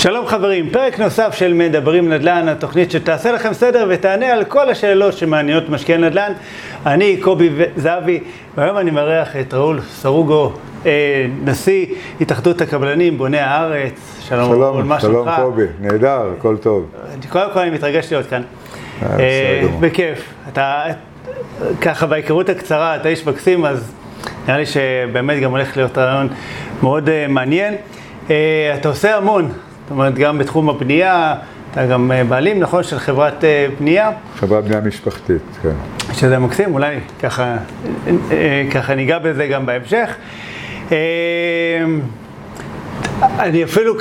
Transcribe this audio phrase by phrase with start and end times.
[0.00, 5.14] שלום חברים, פרק נוסף של מדברים נדל"ן, התוכנית שתעשה לכם סדר ותענה על כל השאלות
[5.14, 6.32] שמעניינות משקיעי נדל"ן.
[6.86, 8.20] אני קובי זהבי,
[8.56, 10.52] והיום אני מארח את ראול סרוגו,
[10.86, 11.86] אה, נשיא
[12.20, 14.18] התאחדות הקבלנים, בוני הארץ.
[14.20, 15.00] שלום, שלום ראול, מה?
[15.00, 16.90] שלום קובי, נהדר, הכל טוב.
[17.28, 18.42] קודם כל אני מתרגש להיות כאן.
[19.02, 20.32] אה, אה, בכיף.
[20.52, 20.84] אתה,
[21.80, 23.92] ככה בהיכרות הקצרה, אתה איש מקסים, אז
[24.46, 26.28] נראה לי שבאמת גם הולך להיות רעיון
[26.82, 27.74] מאוד מעניין.
[28.26, 29.52] אתה עושה המון,
[29.88, 31.34] זאת אומרת, גם בתחום הבנייה,
[31.72, 34.10] אתה גם אה, בעלים, נכון, של חברת אה, בנייה.
[34.36, 35.74] חברת בנייה משפחתית, כן.
[36.12, 37.56] שזה מקסים, אולי ככה,
[38.30, 40.14] אה, ככה ניגע בזה גם בהמשך.
[43.38, 43.94] אני אפילו,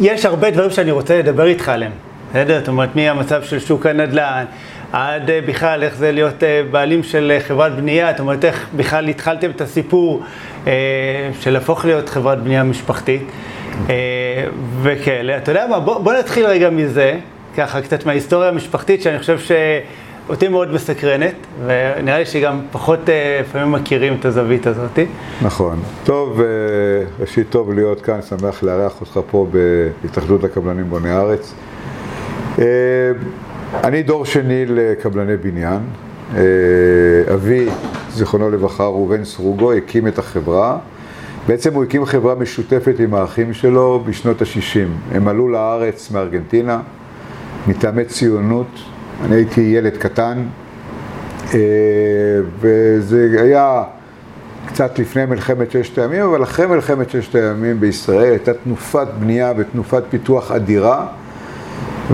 [0.00, 1.92] יש הרבה דברים שאני רוצה לדבר איתך עליהם,
[2.30, 2.58] בסדר?
[2.58, 4.44] זאת אומרת, מהמצב של שוק הנדל"ן,
[4.92, 9.60] עד בכלל איך זה להיות בעלים של חברת בנייה, זאת אומרת, איך בכלל התחלתם את
[9.60, 10.22] הסיפור
[11.40, 13.22] של להפוך להיות חברת בנייה משפחתית.
[13.90, 13.94] אה,
[14.82, 15.36] וכאלה.
[15.36, 17.18] אתה יודע מה, בוא, בוא נתחיל רגע מזה,
[17.56, 21.34] ככה קצת מההיסטוריה המשפחתית, שאני חושב שאותי מאוד מסקרנת,
[21.66, 24.98] ונראה לי שגם פחות אה, לפעמים מכירים את הזווית הזאת.
[25.42, 25.82] נכון.
[26.04, 26.46] טוב, אה,
[27.20, 29.46] ראשית טוב להיות כאן, שמח לארח אותך פה
[30.02, 31.54] בהתאחדות הקבלנים בוני הארץ.
[33.84, 35.80] אני דור שני לקבלני בניין.
[37.34, 37.68] אבי,
[38.10, 40.78] זיכרונו לברכה, ראובן סרוגו, הקים את החברה.
[41.46, 45.14] בעצם הוא הקים חברה משותפת עם האחים שלו בשנות ה-60.
[45.16, 46.80] הם עלו לארץ מארגנטינה,
[47.66, 48.66] מטעמי ציונות.
[49.24, 50.42] אני הייתי ילד קטן,
[51.54, 51.58] אה,
[52.60, 53.82] וזה היה
[54.66, 60.02] קצת לפני מלחמת ששת הימים, אבל אחרי מלחמת ששת הימים בישראל הייתה תנופת בנייה ותנופת
[60.10, 61.06] פיתוח אדירה.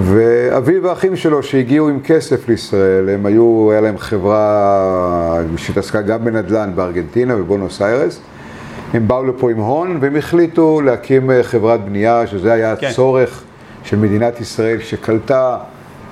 [0.02, 6.72] ואבי והאחים שלו שהגיעו עם כסף לישראל, הם היו, היה להם חברה שהתעסקה גם בנדל"ן
[6.74, 8.20] בארגנטינה, בבונוס איירס.
[8.92, 12.86] הם באו לפה עם הון והם החליטו להקים אה, חברת בנייה, שזה היה כן.
[12.86, 13.42] הצורך
[13.84, 15.58] של מדינת ישראל שקלטה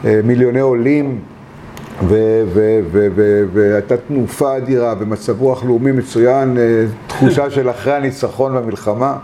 [0.05, 1.19] אה, מיליוני עולים
[3.53, 9.17] והייתה תנופה אדירה ומצב רוח לאומי מצוין, אה, תחושה של אחרי הניצחון במלחמה.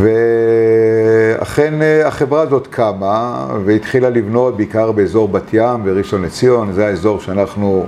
[0.00, 7.86] ואכן החברה הזאת קמה והתחילה לבנות בעיקר באזור בת ים וראשון לציון, זה האזור שאנחנו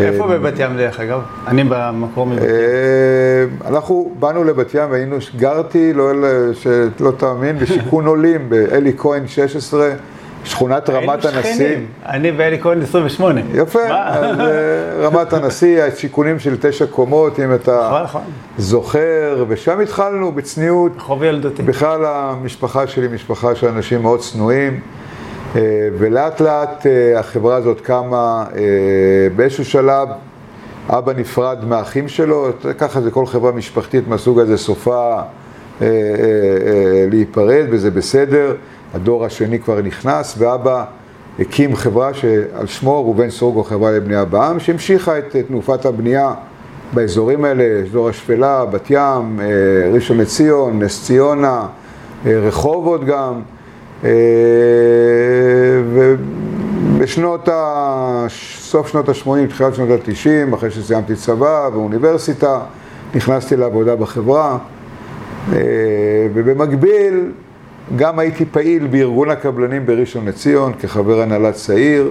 [0.00, 1.20] איפה אה, בבת ים דרך אגב?
[1.46, 2.48] אני במקור מבת ים.
[2.48, 6.12] אה, אנחנו באנו לבת ים והיינו, גרתי, לא,
[6.52, 9.90] שלא תאמין, בשיכון עולים, באלי כהן 16.
[10.46, 11.76] שכונת רמת הנשיא.
[12.06, 13.40] אני ואלי כהן 28.
[13.54, 18.22] יפה, אז אה, רמת הנשיא, השיכונים של תשע קומות, אם אתה נכון, נכון.
[18.58, 20.92] זוכר, ושם התחלנו בצניעות.
[20.98, 21.62] חוב ילדותי.
[21.62, 24.80] בכלל המשפחה שלי משפחה של אנשים מאוד צנועים.
[25.56, 28.60] אה, ולאט לאט אה, החברה הזאת קמה, אה,
[29.36, 30.08] באיזשהו שלב
[30.88, 35.20] אבא נפרד מהאחים שלו, ככה זה כל חברה משפחתית מהסוג הזה סופה
[37.10, 38.54] להיפרד וזה בסדר,
[38.94, 40.84] הדור השני כבר נכנס ואבא
[41.38, 46.34] הקים חברה שעל שמו ראובן סורגו חברה לבנייה בעם שהמשיכה את תנופת הבנייה
[46.92, 49.40] באזורים האלה, אזור השפלה, בת ים,
[49.94, 51.66] ראשון לציון, נס ציונה,
[52.26, 53.40] רחובות גם
[55.92, 58.26] ובשנות ה...
[58.66, 62.60] סוף שנות ה-80, תחילת שנות ה-90, אחרי שסיימתי צבא ואוניברסיטה,
[63.14, 64.58] נכנסתי לעבודה בחברה,
[65.52, 65.58] אה,
[66.34, 67.30] ובמקביל
[67.96, 72.10] גם הייתי פעיל בארגון הקבלנים בראשון לציון כחבר הנהלת צעיר,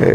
[0.00, 0.06] אה,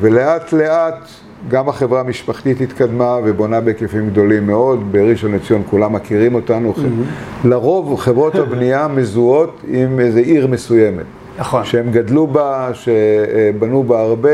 [0.00, 1.08] ולאט לאט
[1.48, 7.46] גם החברה המשפחתית התקדמה ובונה בהיקפים גדולים מאוד, בראשון לציון כולם מכירים אותנו, mm-hmm.
[7.48, 11.04] לרוב חברות הבנייה מזוהות עם איזו עיר מסוימת.
[11.38, 11.64] נכון.
[11.64, 14.30] שהם גדלו בה, שבנו בה הרבה,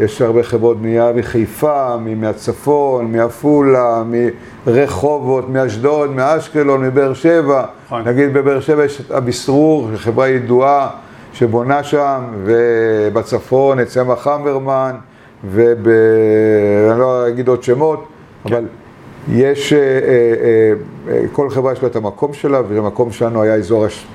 [0.00, 4.02] יש הרבה חברות בנייה מחיפה, מהצפון, מעפולה,
[4.66, 7.64] מרחובות, מאשדוד, מאשקלון, מבאר שבע.
[7.86, 8.08] נכון.
[8.08, 10.88] נגיד בבאר שבע יש את אביסרור, חברה ידועה
[11.32, 14.94] שבונה שם, ובצפון את צמח המברמן.
[15.44, 15.88] וב...
[16.90, 18.08] אני לא אגיד עוד שמות,
[18.44, 18.54] כן.
[18.54, 18.64] אבל
[19.32, 20.72] יש, אה, אה,
[21.08, 24.06] אה, כל חברה יש לה את המקום שלה, והמקום שלנו היה אזור הש...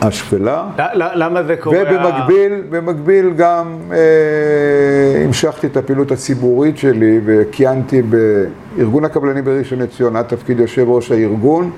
[0.00, 0.68] השפלה.
[0.94, 1.78] למה זה קורה?
[1.78, 3.96] ובמקביל, במקביל גם אה,
[5.24, 11.70] המשכתי את הפעילות הציבורית שלי וכיהנתי בארגון הקבלנים בראשון לציון, עד תפקיד יושב ראש הארגון.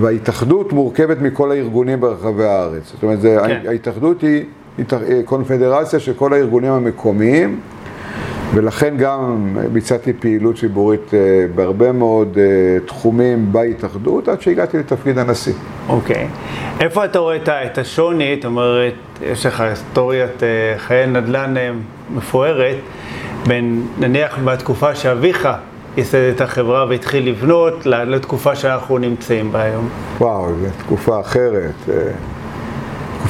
[0.00, 2.82] וההתאחדות מורכבת מכל הארגונים ברחבי הארץ.
[2.92, 3.60] זאת אומרת, כן.
[3.68, 4.44] ההתאחדות היא
[5.24, 7.60] קונפדרציה של כל הארגונים המקומיים,
[8.54, 11.18] ולכן גם ביצעתי פעילות ציבורית אה,
[11.54, 15.52] בהרבה מאוד אה, תחומים בהתאחדות, עד שהגעתי לתפקיד הנשיא.
[15.88, 16.16] אוקיי.
[16.16, 16.82] Okay.
[16.82, 18.34] איפה אתה רואה את השוני?
[18.36, 21.54] זאת אומרת, יש לך היסטוריית אה, חיי נדל"ן
[22.14, 22.76] מפוארת,
[23.46, 25.48] בין נניח בתקופה שאביך
[25.96, 29.88] ייסד את החברה והתחיל לבנות לתקופה שאנחנו נמצאים בה היום.
[30.18, 31.74] וואו, זו תקופה אחרת.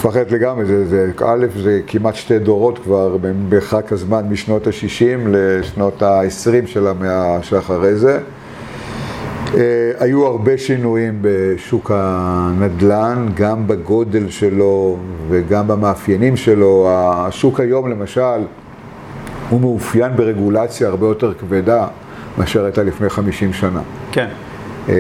[0.05, 5.29] אה, אחרת לגמרי, זה, זה, א', זה כמעט שתי דורות כבר במרחק הזמן משנות ה-60
[5.29, 8.19] לשנות ה-20 של המאה שאחרי זה.
[9.55, 14.97] אה, היו הרבה שינויים בשוק הנדל"ן, גם בגודל שלו
[15.29, 16.89] וגם במאפיינים שלו.
[16.91, 18.41] השוק היום למשל
[19.51, 21.87] הוא מאופיין ברגולציה הרבה יותר כבדה
[22.39, 23.81] מאשר הייתה לפני 50 שנה.
[24.13, 24.29] כן.
[24.89, 24.95] אה,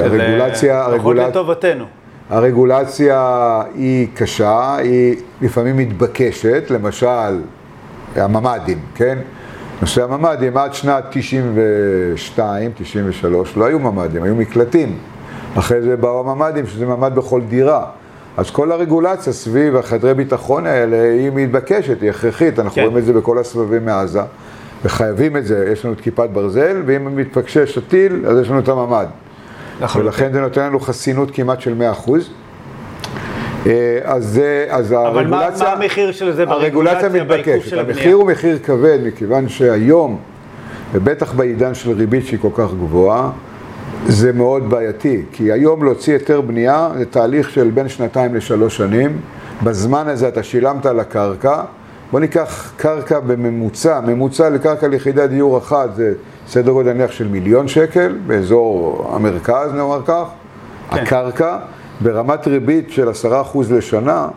[0.00, 1.30] הרגולציה, הרגולציה...
[1.30, 1.84] פחות לטובתנו.
[2.30, 7.40] הרגולציה היא קשה, היא לפעמים מתבקשת, למשל
[8.16, 9.18] הממ"דים, כן?
[9.80, 14.98] נושא הממ"דים עד שנת 92, 93, לא היו ממ"דים, היו מקלטים.
[15.54, 17.84] אחרי זה באו הממ"דים, שזה ממ"ד בכל דירה.
[18.36, 22.82] אז כל הרגולציה סביב החדרי ביטחון האלה היא מתבקשת, היא הכרחית, אנחנו כן.
[22.82, 24.20] רואים את זה בכל הסבבים מעזה,
[24.84, 28.68] וחייבים את זה, יש לנו את כיפת ברזל, ואם מתפקשש הטיל, אז יש לנו את
[28.68, 29.06] הממ"ד.
[29.80, 30.02] נכון.
[30.02, 31.74] ולכן זה נותן לנו חסינות כמעט של
[32.06, 32.10] 100%.
[33.66, 35.20] אה, אז זה, אז הרגולציה...
[35.20, 37.78] אבל מה, מה המחיר של זה ברגולציה מתבקשת.
[37.78, 40.18] המחיר הוא מחיר כבד, מכיוון שהיום,
[40.92, 43.30] ובטח בעידן של ריבית שהיא כל כך גבוהה,
[44.06, 45.22] זה מאוד בעייתי.
[45.32, 49.20] כי היום להוציא היתר בנייה זה תהליך של בין שנתיים לשלוש שנים.
[49.62, 51.62] בזמן הזה אתה שילמת על הקרקע.
[52.12, 56.12] בוא ניקח קרקע בממוצע, ממוצע לקרקע ליחידת דיור אחת זה
[56.48, 60.24] סדר גודל נניח של מיליון שקל, באזור המרכז נאמר כך,
[60.90, 61.02] כן.
[61.02, 61.58] הקרקע.
[62.00, 64.28] ברמת ריבית של עשרה אחוז לשנה,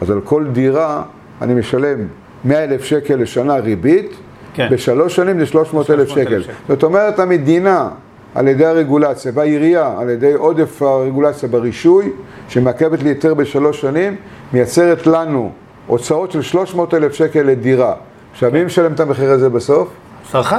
[0.00, 1.02] אז על כל דירה
[1.42, 1.98] אני משלם
[2.44, 4.12] מאה אלף שקל לשנה ריבית,
[4.54, 4.68] כן.
[4.70, 6.42] בשלוש שנים זה שלוש מאות אלף שקל.
[6.42, 6.52] שקל.
[6.68, 7.88] זאת אומרת, המדינה,
[8.34, 12.10] על ידי הרגולציה, והעירייה, על ידי עודף הרגולציה ברישוי,
[12.48, 14.16] שמעכבת לי יותר בשלוש שנים,
[14.52, 15.50] מייצרת לנו
[15.86, 17.94] הוצאות של שלוש מאות אלף שקל לדירה.
[18.32, 18.56] עכשיו, כן.
[18.56, 19.88] מי משלם את המחיר הזה בסוף?
[20.28, 20.56] הצרכן.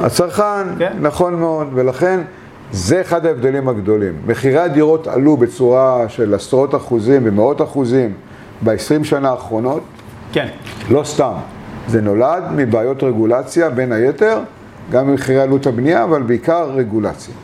[0.00, 0.92] הצרכן, כן.
[1.00, 2.20] נכון מאוד, ולכן...
[2.72, 4.12] זה אחד ההבדלים הגדולים.
[4.26, 8.12] מחירי הדירות עלו בצורה של עשרות אחוזים ומאות אחוזים
[8.64, 9.82] ב-20 שנה האחרונות.
[10.32, 10.46] כן.
[10.90, 11.32] לא סתם.
[11.88, 14.38] זה נולד מבעיות רגולציה, בין היתר,
[14.90, 17.34] גם ממחירי עלות הבנייה, אבל בעיקר רגולציה.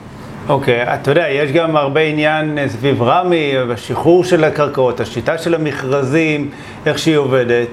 [0.49, 5.55] אוקיי, okay, אתה יודע, יש גם הרבה עניין סביב רמ"י, השחרור של הקרקעות, השיטה של
[5.55, 6.51] המכרזים,
[6.87, 7.69] איך שהיא עובדת.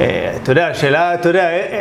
[0.00, 1.80] אה, אתה יודע, השאלה, אתה יודע, אה, אה,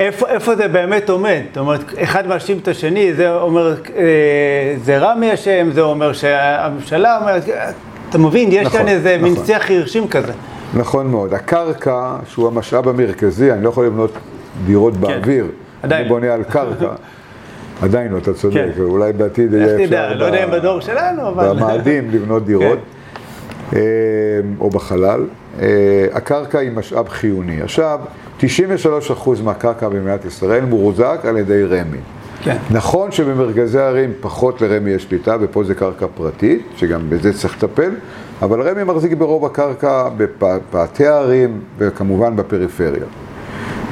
[0.00, 1.40] איפה, איפה זה באמת עומד?
[1.48, 7.18] זאת אומרת, אחד מאשים את השני, זה אומר, אה, זה רמי אשם, זה אומר שהממשלה
[7.18, 7.42] אומרת,
[8.10, 9.32] אתה מבין, יש נכון, כאן איזה נכון.
[9.32, 10.32] מין שיח חירשים כזה.
[10.74, 11.34] נכון מאוד.
[11.34, 14.12] הקרקע, שהוא המשאב המרכזי, אני לא יכול לבנות
[14.66, 15.00] דירות כן.
[15.00, 15.46] באוויר.
[15.82, 16.00] עדיין.
[16.00, 16.88] אני בונה על קרקע.
[17.82, 18.82] עדיין לא, אתה צודק, כן.
[18.82, 19.78] אולי בעתיד יהיה אפשר...
[19.78, 21.48] איך תדע, לא יודע אם בדור שלנו, אבל...
[21.48, 22.78] במאדים לבנות דירות,
[23.70, 23.76] כן.
[23.76, 23.82] אה,
[24.60, 25.24] או בחלל.
[25.60, 25.66] אה,
[26.12, 27.62] הקרקע היא משאב חיוני.
[27.62, 28.00] עכשיו,
[28.40, 31.98] 93% מהקרקע במדינת ישראל מורזק על ידי רמ"י.
[32.42, 32.56] כן.
[32.70, 37.90] נכון שבמרכזי הערים פחות לרמ"י יש שליטה, ופה זה קרקע פרטית, שגם בזה צריך לטפל,
[38.42, 43.04] אבל רמ"י מחזיק ברוב הקרקע בפאתי הערים וכמובן בפריפריה.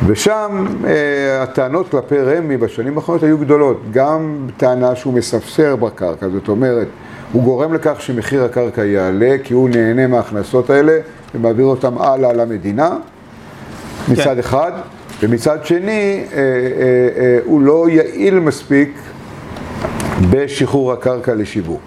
[0.06, 3.82] ושם אה, הטענות כלפי רמ"י בשנים האחרונות היו גדולות.
[3.92, 6.86] גם טענה שהוא מספסר בקרקע, זאת אומרת,
[7.32, 10.98] הוא גורם לכך שמחיר הקרקע יעלה, כי הוא נהנה מההכנסות האלה
[11.34, 12.96] ומעביר אותם הלאה למדינה.
[14.10, 14.38] מצד כן.
[14.38, 14.72] אחד,
[15.22, 16.42] ומצד שני, אה, אה,
[17.22, 18.98] אה, הוא לא יעיל מספיק
[20.30, 21.80] בשחרור הקרקע לשיווק.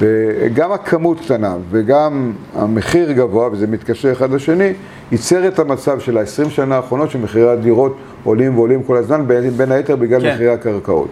[0.00, 4.72] וגם הכמות קטנה וגם המחיר גבוה, וזה מתקשר אחד לשני,
[5.12, 9.24] ייצר את המצב של ה-20 שנה האחרונות שמחירי הדירות עולים ועולים כל הזמן,
[9.56, 10.34] בין היתר בגלל כן.
[10.34, 11.08] מחירי הקרקעות.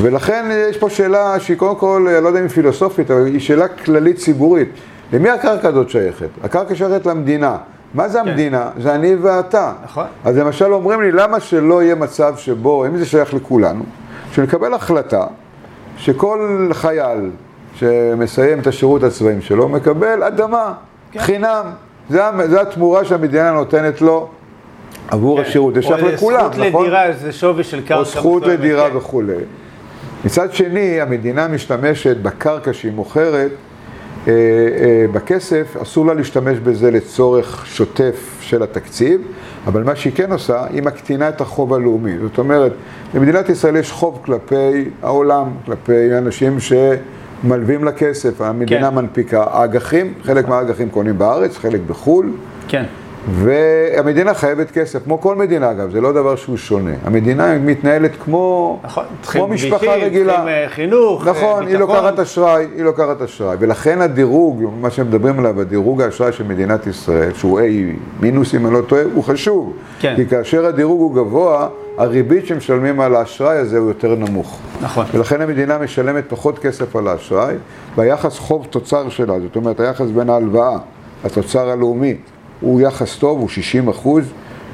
[0.00, 3.40] ולכן יש פה שאלה שהיא קודם כל, אני לא יודע אם היא פילוסופית, אבל היא
[3.40, 4.68] שאלה כללית ציבורית.
[5.12, 6.28] למי הקרקע הזאת שייכת?
[6.42, 7.56] הקרקע שייכת למדינה.
[7.94, 8.28] מה זה כן.
[8.28, 8.70] המדינה?
[8.78, 9.72] זה אני ואתה.
[9.84, 10.06] נכון.
[10.24, 13.84] אז למשל אומרים לי, למה שלא יהיה מצב שבו, אם זה שייך לכולנו,
[14.32, 15.26] שנקבל החלטה
[15.96, 17.30] שכל חייל
[17.74, 20.74] שמסיים את השירות הצבאי שלו מקבל אדמה,
[21.12, 21.20] כן.
[21.20, 21.64] חינם.
[22.10, 24.28] זה, זה התמורה שהמדינה נותנת לו
[25.08, 25.48] עבור כן.
[25.48, 26.60] השירות, זה שייך לכולם, נכון?
[26.60, 27.96] או זכות לדירה, זה שווי של קרקע.
[27.96, 28.96] או זכות לדירה כן.
[28.96, 29.34] וכולי.
[30.24, 33.50] מצד שני, המדינה משתמשת בקרקע שהיא מוכרת
[35.12, 39.20] בכסף, אסור לה להשתמש בזה לצורך שוטף של התקציב,
[39.66, 42.18] אבל מה שהיא כן עושה, היא מקטינה את החוב הלאומי.
[42.22, 42.72] זאת אומרת,
[43.14, 48.94] למדינת ישראל יש חוב כלפי העולם, כלפי אנשים שמלווים לה כסף, המדינה כן.
[48.94, 52.30] מנפיקה אג"חים, חלק מהאג"חים קונים בארץ, חלק בחו"ל.
[52.68, 52.84] כן.
[53.30, 56.90] והמדינה חייבת כסף, כמו כל מדינה אגב, זה לא דבר שהוא שונה.
[57.04, 60.32] המדינה מתנהלת כמו, נכון, כמו משפחה כבישים, רגילה.
[60.32, 61.96] צריכים אה, חינוך, אה, נכון, היא ביטחון.
[61.96, 63.56] לוקחת אשראי, היא לוקחת אשראי.
[63.60, 67.62] ולכן הדירוג, מה שמדברים עליו, הדירוג האשראי של מדינת ישראל, שהוא A
[68.20, 69.72] מינוס אם אני לא טועה, הוא חשוב.
[70.00, 70.14] כן.
[70.16, 74.58] כי כאשר הדירוג הוא גבוה, הריבית שמשלמים על האשראי הזה הוא יותר נמוך.
[74.80, 75.06] נכון.
[75.14, 77.54] ולכן המדינה משלמת פחות כסף על האשראי,
[77.96, 80.78] והיחס חוב תוצר שלה, זאת אומרת היחס בין ההלוואה
[81.24, 82.16] לתוצר הלאומי
[82.62, 84.24] הוא יחס טוב, הוא 60 אחוז,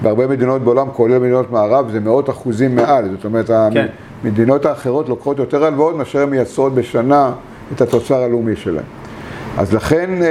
[0.03, 3.87] בהרבה מדינות בעולם, כולל מדינות מערב, זה מאות אחוזים מעל, זאת אומרת כן.
[4.25, 7.33] המדינות האחרות לוקחות יותר הלוואות מאשר הן מייצרות בשנה
[7.73, 8.85] את התוצר הלאומי שלהן.
[9.59, 10.31] אז לכן אה, אה,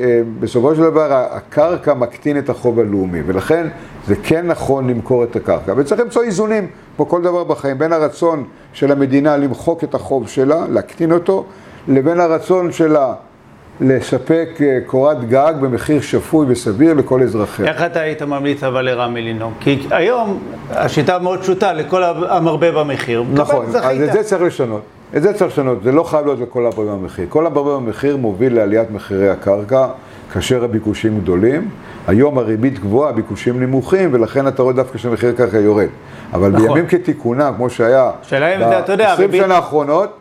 [0.00, 3.66] אה, בסופו של דבר הקרקע מקטין את החוב הלאומי, ולכן
[4.06, 5.72] זה כן נכון למכור את הקרקע.
[5.76, 10.66] וצריך למצוא איזונים, כמו כל דבר בחיים, בין הרצון של המדינה למחוק את החוב שלה,
[10.68, 11.44] להקטין אותו,
[11.88, 13.14] לבין הרצון שלה
[13.80, 17.66] לספק אה, קורת גג במחיר שפוי וסביר לכל אזרחיה.
[17.66, 19.52] איך אתה היית ממליץ אבל לרמי לנהוג?
[19.60, 20.38] כי היום
[20.70, 23.24] השיטה מאוד פשוטה, לכל המרבה במחיר.
[23.34, 24.00] נכון, אז.
[24.02, 24.82] את זה צריך לשנות.
[25.16, 27.26] את זה צריך לשנות, זה לא חייב להיות לכל המרבה במחיר.
[27.28, 29.86] כל המרבה במחיר מוביל לעליית מחירי הקרקע,
[30.32, 31.68] כאשר הביקושים גדולים.
[32.06, 35.86] היום הריבית גבוהה, הביקושים נמוכים, ולכן אתה רואה דווקא שמחיר הקרקע יורד.
[36.32, 36.66] אבל נכון.
[36.68, 40.17] בימים כתיקונם, כמו שהיה השאלה אם זה, אתה יודע, ב-20 הריבית- שנה האחרונות,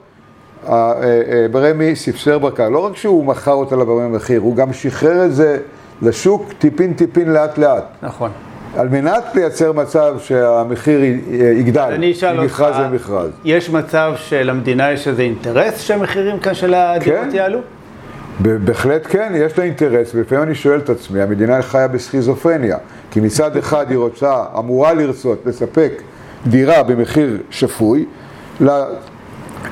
[1.52, 2.70] ברמי ספסר בקר.
[2.70, 5.58] לא רק שהוא מכר אותה לבמי במחיר, הוא גם שחרר את זה
[6.02, 7.84] לשוק טיפין טיפין לאט לאט.
[8.04, 8.32] נכון.
[8.78, 11.22] על מנת לייצר מצב שהמחיר י-
[11.60, 13.30] יגדל, אני אשאל אותך, ממכרז למכרז.
[13.46, 17.36] יש מצב שלמדינה יש איזה אינטרס שהמחירים כאן של הדירות כן.
[17.36, 17.60] יעלו?
[18.40, 22.78] בהחלט כן, יש לה אינטרס, ולפעמים אני שואל את עצמי, המדינה חיה בסכיזופרניה,
[23.12, 25.92] כי מצד אחד היא רוצה, אמורה לרצות, לספק
[26.48, 28.06] דירה במחיר שפוי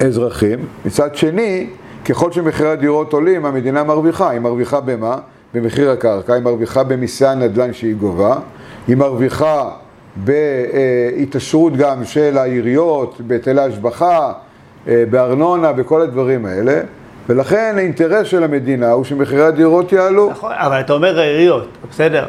[0.01, 1.67] לאזרחים, מצד שני,
[2.05, 5.17] ככל שמחירי הדירות עולים, המדינה מרוויחה, היא מרוויחה במה?
[5.53, 8.35] במחיר הקרקע, היא מרוויחה במיסי הנדל"ן שהיא גובה,
[8.87, 9.69] היא מרוויחה
[10.15, 14.33] בהתעשרות גם של העיריות, בהיטלי השבחה,
[14.87, 16.81] אה, בארנונה, בכל הדברים האלה,
[17.29, 20.29] ולכן האינטרס של המדינה הוא שמחירי הדירות יעלו.
[20.31, 22.25] נכון, אבל אתה אומר העיריות, בסדר.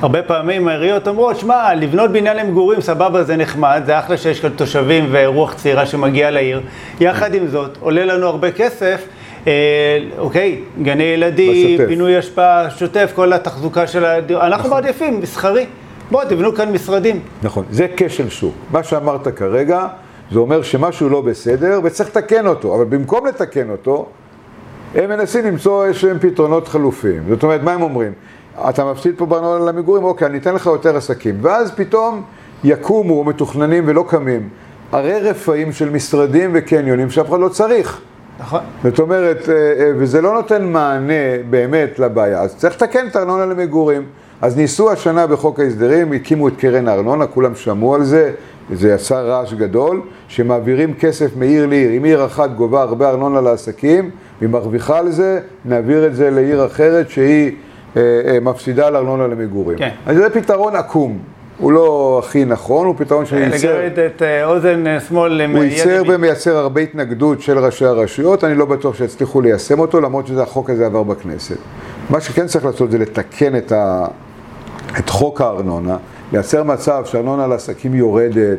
[0.00, 4.40] הר- הרבה פעמים העיריות אומרות, שמע, לבנות בניין למגורים, סבבה, זה נחמד, זה אחלה שיש
[4.40, 6.60] כאן תושבים ורוח צעירה שמגיעה לעיר.
[7.00, 9.04] יחד עם זאת, עולה לנו הרבה כסף,
[9.46, 9.52] אה,
[10.18, 11.88] אוקיי, גני ילדים, בשוטף.
[11.88, 14.46] פינוי אשפה, שוטף, כל התחזוקה של הדיור.
[14.46, 15.66] אנחנו מעדיפים, מסחרי.
[16.10, 17.20] בואו, תבנו כאן משרדים.
[17.42, 18.54] נכון, זה כשל שוק.
[18.70, 19.86] מה שאמרת כרגע,
[20.32, 24.06] זה אומר שמשהו לא בסדר וצריך לתקן אותו, אבל במקום לתקן אותו,
[24.94, 27.22] הם מנסים למצוא איזשהם פתרונות חלופיים.
[27.28, 28.12] זאת אומרת, מה הם אומרים?
[28.68, 31.38] אתה מפסיד פה בארנונה למגורים, אוקיי, אני אתן לך יותר עסקים.
[31.42, 32.22] ואז פתאום
[32.64, 34.48] יקומו מתוכננים ולא קמים
[34.92, 38.00] ערי רפאים של משרדים וקניונים שאף אחד לא צריך.
[38.40, 38.60] נכון.
[38.84, 41.12] זאת אומרת, אה, אה, וזה לא נותן מענה
[41.50, 44.02] באמת לבעיה, אז צריך לתקן את הארנונה למגורים.
[44.42, 48.32] אז ניסו השנה בחוק ההסדרים, הקימו את קרן הארנונה, כולם שמעו על זה,
[48.72, 51.90] זה עשה רעש גדול, שמעבירים כסף מעיר לעיר.
[51.96, 56.66] אם עיר אחת גובה הרבה ארנונה לעסקים, והיא מרוויחה על זה, נעביר את זה לעיר
[56.66, 57.52] אחרת שהיא
[58.42, 59.78] מפסידה על ארנונה למגורים.
[59.78, 59.90] כן.
[60.06, 61.18] אז זה פתרון עקום.
[61.58, 63.80] הוא לא הכי נכון, הוא פתרון שייצר...
[63.80, 66.02] לגרד את אה, אוזן אה, שמאל הוא ייצר.
[66.08, 70.86] ומייצר הרבה התנגדות של ראשי הרשויות, אני לא בטוח שיצליחו ליישם אותו, למרות שהחוק הזה
[70.86, 71.56] עבר בכנסת.
[72.10, 74.06] מה שכן צריך לעשות זה לתקן את, ה...
[74.98, 75.96] את חוק הארנונה,
[76.32, 78.58] לייצר מצב שארנונה לעסקים יורדת,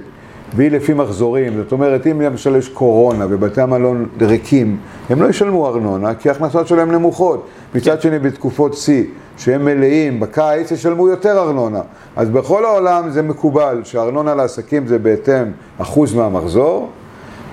[0.55, 4.77] והיא לפי מחזורים, זאת אומרת, אם למשל יש קורונה ובתי המלון ריקים,
[5.09, 7.47] הם לא ישלמו ארנונה, כי ההכנסות שלהם נמוכות.
[7.75, 9.03] מצד שני, בתקופות שיא,
[9.37, 11.81] שהם מלאים, בקיץ ישלמו יותר ארנונה.
[12.15, 15.45] אז בכל העולם זה מקובל שהארנונה לעסקים זה בהתאם
[15.77, 16.89] אחוז מהמחזור,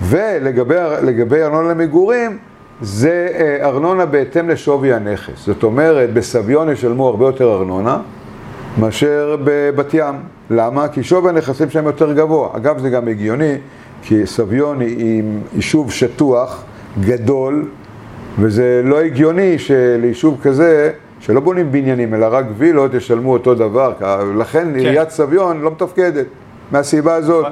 [0.03, 2.39] ולגבי לגבי ארנונה למגורים,
[2.81, 5.47] זה אה, ארנונה בהתאם לשווי הנכס.
[5.47, 7.99] זאת אומרת, בסביון ישלמו הרבה יותר ארנונה
[8.79, 10.15] מאשר בבת ים.
[10.51, 10.89] למה?
[10.89, 12.49] כי שווי הנכסים שלהם יותר גבוה.
[12.57, 13.55] אגב, זה גם הגיוני,
[14.03, 15.23] כי סביון היא
[15.55, 16.65] יישוב שטוח,
[17.01, 17.69] גדול,
[18.39, 20.91] וזה לא הגיוני שליישוב כזה,
[21.21, 23.93] שלא בונים בניינים, אלא רק וילות, ישלמו אותו דבר.
[24.39, 26.27] לכן עיריית סביון לא מתפקדת,
[26.73, 27.47] מהסיבה הזאת.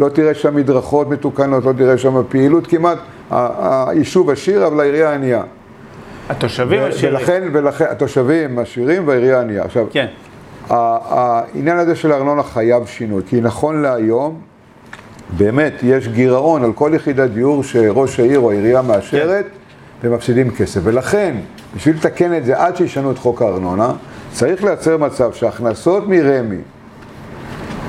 [0.00, 2.98] לא תראה שם מדרכות מתוקנות, לא תראה שם פעילות כמעט.
[3.30, 5.42] היישוב עשיר, אבל העירייה ענייה.
[6.28, 7.14] התושבים עשירים.
[7.14, 9.64] ולכן, ולכן, התושבים עשירים והעירייה ענייה.
[9.64, 10.06] עכשיו, כן.
[10.70, 14.40] העניין הזה של הארנונה חייב שינוי, כי נכון להיום,
[15.36, 19.46] באמת, יש גירעון על כל יחידת דיור שראש העיר או העירייה מאשרת,
[20.02, 20.80] ומפסידים כסף.
[20.84, 21.36] ולכן,
[21.76, 23.92] בשביל לתקן את זה עד שישנו את חוק הארנונה,
[24.32, 26.60] צריך לייצר מצב שהכנסות מרמ"י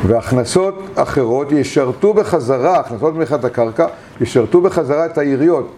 [0.08, 3.86] והכנסות אחרות ישרתו בחזרה, הכנסות ממכירת הקרקע,
[4.22, 5.72] ישרתו בחזרה את העיריות.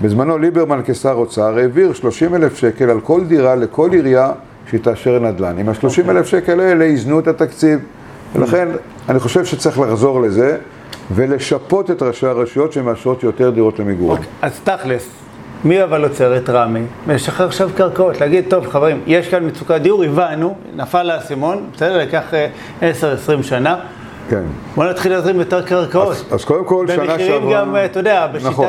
[0.00, 4.32] בזמנו ליברמן כשר אוצר העביר 30 אלף שקל על כל דירה לכל עירייה
[4.70, 5.58] שהיא תאשר נדל"ן.
[5.58, 7.80] עם ה-30 אלף שקל האלה איזנו את התקציב.
[8.34, 8.68] ולכן
[9.08, 10.56] אני חושב שצריך לחזור לזה
[11.10, 14.16] ולשפות את ראשי הרשויות שמאשרות יותר דירות למגורים.
[14.16, 15.08] אוקיי, אז תכלס,
[15.64, 16.82] מי אבל עוצר את רמ"י?
[17.06, 22.22] ולשחרר עכשיו קרקעות, להגיד, טוב חברים, יש כאן מצוקת דיור, הבנו, נפל האסימון, בסדר, לקח
[22.80, 22.84] 10-20
[23.42, 23.76] שנה.
[24.30, 24.42] כן.
[24.74, 26.10] בוא נתחיל להזרים יותר קרקעות.
[26.10, 27.16] אז, אז קודם כל, שנה שעברה...
[27.16, 28.50] במחירים גם, אתה יודע, בשיטת...
[28.50, 28.66] נכון.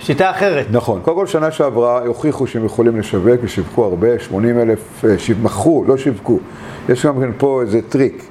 [0.00, 0.66] שיטה אחרת.
[0.70, 1.00] נכון.
[1.02, 5.96] קודם כל, שנה שעברה הוכיחו שהם יכולים לשווק ושיווקו הרבה, 80 אלף, אה, מכרו, לא
[5.96, 6.38] שיווקו.
[6.88, 8.24] יש גם כן פה איזה טריק.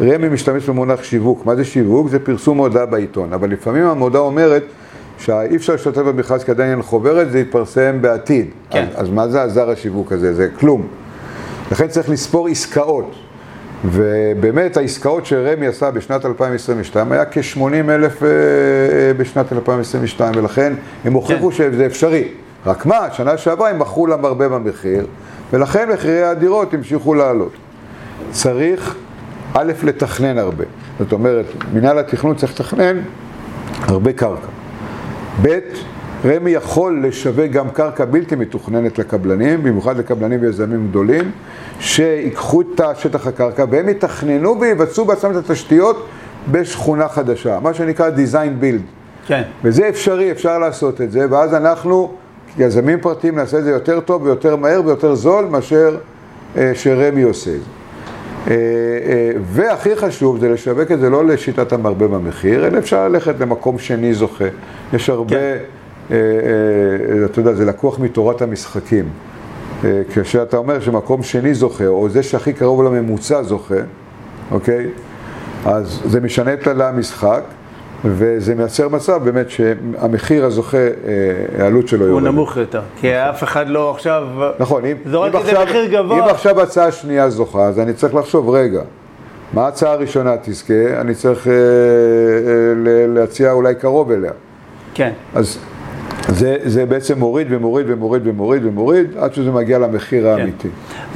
[0.00, 1.46] רמ"י משתמש במונח שיווק.
[1.46, 2.08] מה זה שיווק?
[2.08, 3.32] זה פרסום מודעה בעיתון.
[3.32, 4.64] אבל לפעמים המודעה אומרת
[5.18, 8.46] שאי אפשר להשתתף במכרז כי עדיין אין חוברת, זה יתפרסם בעתיד.
[8.70, 8.86] כן.
[8.94, 10.34] אז, אז מה זה עזר השיווק הזה?
[10.34, 10.86] זה כלום.
[11.72, 13.14] לכן צריך לספור עסקאות.
[13.84, 20.72] ובאמת העסקאות שרמ"י עשה בשנת 2022 היה כ-80 אלף אה, אה, בשנת 2022, ולכן
[21.04, 21.56] הם הוכיחו כן.
[21.56, 22.28] שזה אפשרי.
[22.66, 25.06] רק מה, שנה שעברה הם מכרו להם הרבה במחיר,
[25.52, 27.52] ולכן מחירי הדירות המשיכו לעלות.
[28.30, 28.94] צריך,
[29.54, 30.64] א', לתכנן הרבה.
[30.98, 33.00] זאת אומרת, מנהל התכנון צריך לתכנן
[33.82, 34.46] הרבה קרקע.
[35.42, 35.58] ב',
[36.24, 41.30] רמ"י יכול לשווק גם קרקע בלתי מתוכננת לקבלנים, במיוחד לקבלנים ויזמים גדולים,
[41.80, 46.06] שיקחו את שטח הקרקע והם יתכננו ויבצעו בעצמם את התשתיות
[46.50, 48.82] בשכונה חדשה, מה שנקרא design build.
[49.26, 49.42] כן.
[49.64, 52.14] וזה אפשרי, אפשר לעשות את זה, ואז אנחנו,
[52.58, 55.96] יזמים פרטיים, נעשה את זה יותר טוב ויותר מהר ויותר זול מאשר
[56.56, 57.62] אה, שרמ"י עושה את זה.
[58.50, 63.34] אה, אה, והכי חשוב זה לשווק את זה לא לשיטת המרבה במחיר, אלא אפשר ללכת
[63.40, 64.44] למקום שני זוכה.
[64.92, 65.36] יש הרבה...
[65.36, 65.58] כן.
[66.10, 69.08] אה, אה, אתה יודע, זה לקוח מתורת המשחקים.
[69.84, 73.74] אה, כשאתה אומר שמקום שני זוכה, או זה שהכי קרוב לממוצע זוכה,
[74.50, 74.86] אוקיי?
[75.66, 77.42] אז זה משנה את כללי המשחק,
[78.04, 80.78] וזה מייצר מצב באמת שהמחיר הזוכה,
[81.58, 82.26] העלות שלו יורדת.
[82.26, 84.24] הוא נמוך יותר, כי אף אחד לא עכשיו...
[84.58, 86.18] נכון, אם, זורק את זה מחיר גבוה.
[86.18, 88.82] אם עכשיו הצעה שנייה זוכה, אז אני צריך לחשוב, רגע,
[89.52, 91.00] מה ההצעה הראשונה תזכה?
[91.00, 91.58] אני צריך אה, אה,
[93.08, 94.32] להציע אולי קרוב אליה.
[94.94, 95.12] כן.
[95.34, 95.58] אז
[96.32, 100.40] זה, זה בעצם מוריד ומוריד ומוריד ומוריד ומוריד עד שזה מגיע למחיר כן.
[100.40, 100.68] האמיתי.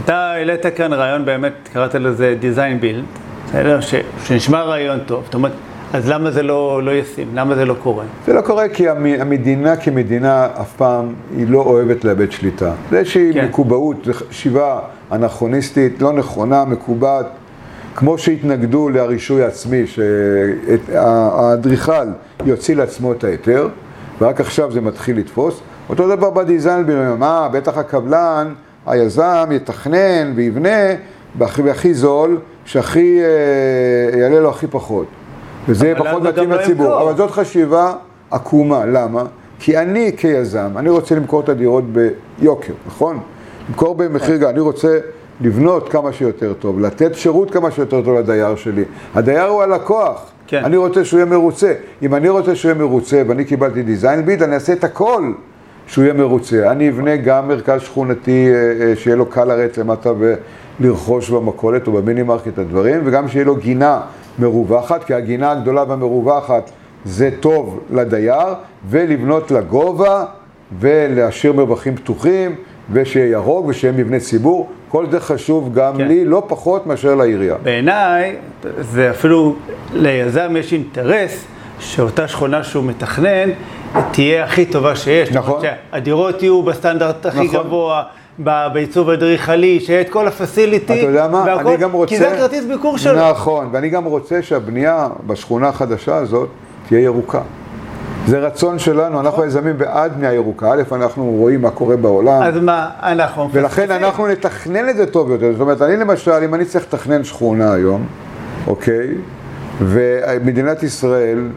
[0.05, 3.05] אתה העלית כאן רעיון באמת, קראת לזה design build,
[3.47, 3.81] בסדר?
[3.81, 3.95] ש,
[4.25, 5.25] שנשמע רעיון טוב.
[5.25, 5.53] זאת אומרת,
[5.93, 7.29] אז למה זה לא, לא ישים?
[7.35, 8.05] למה זה לא קורה?
[8.27, 12.73] זה לא קורה כי המדינה כמדינה אף פעם היא לא אוהבת לאבד שליטה.
[12.91, 13.45] זה איזושהי כן.
[13.45, 14.79] מקובעות, חשיבה
[15.13, 17.27] אנכרוניסטית, לא נכונה, מקובעת.
[17.95, 19.87] כמו שהתנגדו לרישוי עצמי,
[20.87, 22.07] שהאדריכל
[22.47, 23.69] יוציא לעצמו את ההיתר,
[24.21, 25.61] ורק עכשיו זה מתחיל לתפוס.
[25.89, 26.85] אותו דבר בדיזיין,
[27.19, 28.55] מה, בטח הקבלן,
[28.87, 30.95] היזם יתכנן ויבנה
[31.35, 35.07] בהכי זול, שהכי, אה, יעלה לו הכי פחות.
[35.69, 37.03] וזה פחות מתאים לא לציבור.
[37.03, 37.95] אבל זאת חשיבה
[38.31, 39.23] עקומה, למה?
[39.59, 41.85] כי אני כיזם, אני רוצה למכור את הדירות
[42.39, 43.21] ביוקר, נכון?
[43.69, 44.99] למכור במחיר גן, אני רוצה
[45.41, 48.85] לבנות כמה שיותר טוב, לתת שירות כמה שיותר טוב לדייר שלי.
[49.15, 50.31] הדייר הוא הלקוח.
[50.47, 50.65] כן.
[50.65, 51.73] אני רוצה שהוא יהיה מרוצה.
[52.03, 55.33] אם אני רוצה שהוא יהיה מרוצה ואני קיבלתי design ביד, אני אעשה את הכל
[55.87, 56.71] שהוא יהיה מרוצה.
[56.71, 60.13] אני אבנה גם מרכז שכונתי אה, אה, שיהיה לו קל לרדת למטה
[60.81, 64.01] ולרכוש במכולת או במיני מרקט הדברים, וגם שיהיה לו גינה
[64.39, 66.71] מרווחת, כי הגינה הגדולה והמרווחת
[67.05, 68.55] זה טוב לדייר,
[68.89, 70.25] ולבנות לגובה
[70.81, 72.55] ולהשאיר מרווחים פתוחים,
[72.93, 74.69] ושיהיה ירוק ושיהיה מבנה ציבור.
[74.97, 76.09] כל זה חשוב גם כן.
[76.09, 77.55] לי, לא פחות מאשר לעירייה.
[77.63, 78.37] בעיניי,
[78.81, 79.57] זה אפילו
[79.95, 81.45] ליזם יש אינטרס
[81.81, 83.51] שאותה שכונה שהוא מתכנן
[84.13, 85.33] תהיה הכי טובה שיש.
[85.33, 85.63] נכון.
[85.63, 87.67] שהדירות יהיו בסטנדרט הכי נכון.
[87.67, 88.03] גבוה.
[88.73, 92.33] בעיצוב אדריכלי, שיהיה את כל הפסיליטי, אתה יודע מה, והכל, אני גם רוצה, כי זה
[92.33, 93.31] הכרטיס ביקור שלו.
[93.31, 96.49] נכון, ואני גם רוצה שהבנייה בשכונה החדשה הזאת
[96.89, 97.41] תהיה ירוקה.
[98.27, 100.73] זה רצון שלנו, אנחנו היזמים בעד בנייה ירוקה.
[100.73, 102.43] א', אנחנו רואים מה קורה בעולם.
[102.43, 103.49] אז מה, אנחנו...
[103.53, 105.53] ולכן אנחנו נתכנן את זה טוב יותר.
[105.53, 108.07] זאת אומרת, אני למשל, אם אני צריך לתכנן שכונה היום,
[108.67, 109.09] אוקיי,
[109.81, 111.49] ומדינת ישראל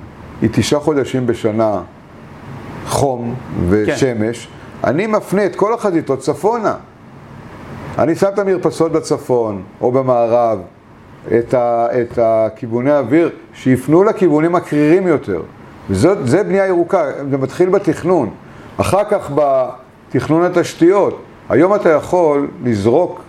[0.42, 1.82] היא תשעה חודשים בשנה
[2.88, 3.36] חום
[3.70, 4.88] ושמש, כן.
[4.90, 6.76] אני מפנה את כל החזיתות צפונה.
[7.98, 10.60] אני שם את המרפסות בצפון או במערב,
[11.40, 15.42] את, ה, את הכיווני האוויר, שיפנו לכיוונים הקרירים יותר.
[15.90, 18.30] וזה בנייה ירוקה, זה מתחיל בתכנון.
[18.78, 21.22] אחר כך בתכנון התשתיות.
[21.50, 23.22] היום אתה יכול לזרוק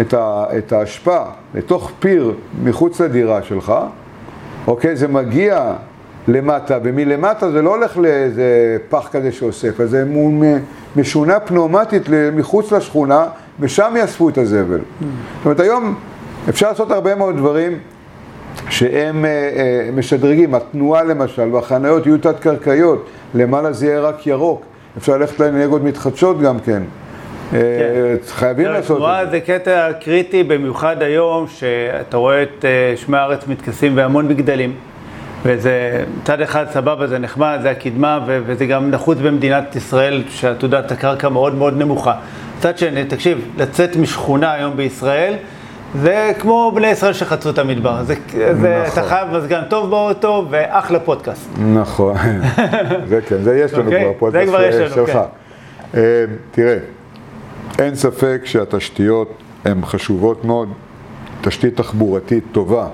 [0.00, 1.22] את, ה, את האשפה
[1.54, 3.74] לתוך פיר מחוץ לדירה שלך,
[4.66, 4.96] אוקיי?
[4.96, 5.72] זה מגיע
[6.28, 10.04] למטה, ומלמטה זה לא הולך לאיזה פח כזה שאוסף, אז זה
[10.96, 12.02] משונה פנאומטית
[12.36, 13.26] מחוץ לשכונה,
[13.60, 14.78] ושם יאספו את הזבל.
[14.78, 15.04] Mm.
[15.36, 15.94] זאת אומרת, היום
[16.48, 17.78] אפשר לעשות הרבה מאוד דברים
[18.70, 24.64] שהם אה, אה, משדרגים, התנועה למשל, והחניות יהיו תת-קרקעיות, למעלה זה יהיה רק ירוק,
[24.98, 26.82] אפשר ללכת לאנרגיות מתחדשות גם כן.
[27.54, 27.60] אה,
[28.26, 29.30] חייבים לעשות את זה.
[29.30, 32.64] זה קטע קריטי, במיוחד היום, שאתה רואה את
[32.96, 34.74] שמי הארץ מתכסים בהמון מגדלים.
[35.44, 40.92] וזה, מצד אחד סבבה, זה נחמד, זה הקדמה, ו- וזה גם נחוץ במדינת ישראל, שעתודת
[40.92, 42.14] הקרקע מאוד מאוד נמוכה.
[42.58, 45.34] מצד שני, תקשיב, לצאת משכונה היום בישראל,
[46.02, 48.04] זה כמו בני ישראל שחצו את המדבר.
[48.04, 48.92] זה, זה, נכון.
[48.92, 51.50] אתה חייב מזגן טוב באוטו, ואחלה פודקאסט.
[51.74, 52.16] נכון,
[53.08, 55.10] זה כן, זה יש לנו אוקיי, כבר, פודקאסט שלך.
[55.12, 55.18] כן.
[55.98, 56.76] אה, תראה,
[57.78, 59.32] אין ספק שהתשתיות
[59.64, 60.68] הן חשובות מאוד,
[61.40, 62.86] תשתית תחבורתית טובה.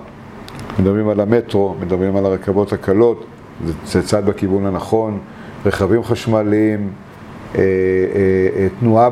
[0.78, 3.24] מדברים על המטרו, מדברים על הרכבות הקלות,
[3.66, 5.18] זה, זה צעד בכיוון הנכון,
[5.66, 6.88] רכבים חשמליים,
[7.54, 7.64] אה, אה,
[8.56, 9.08] אה, תנועה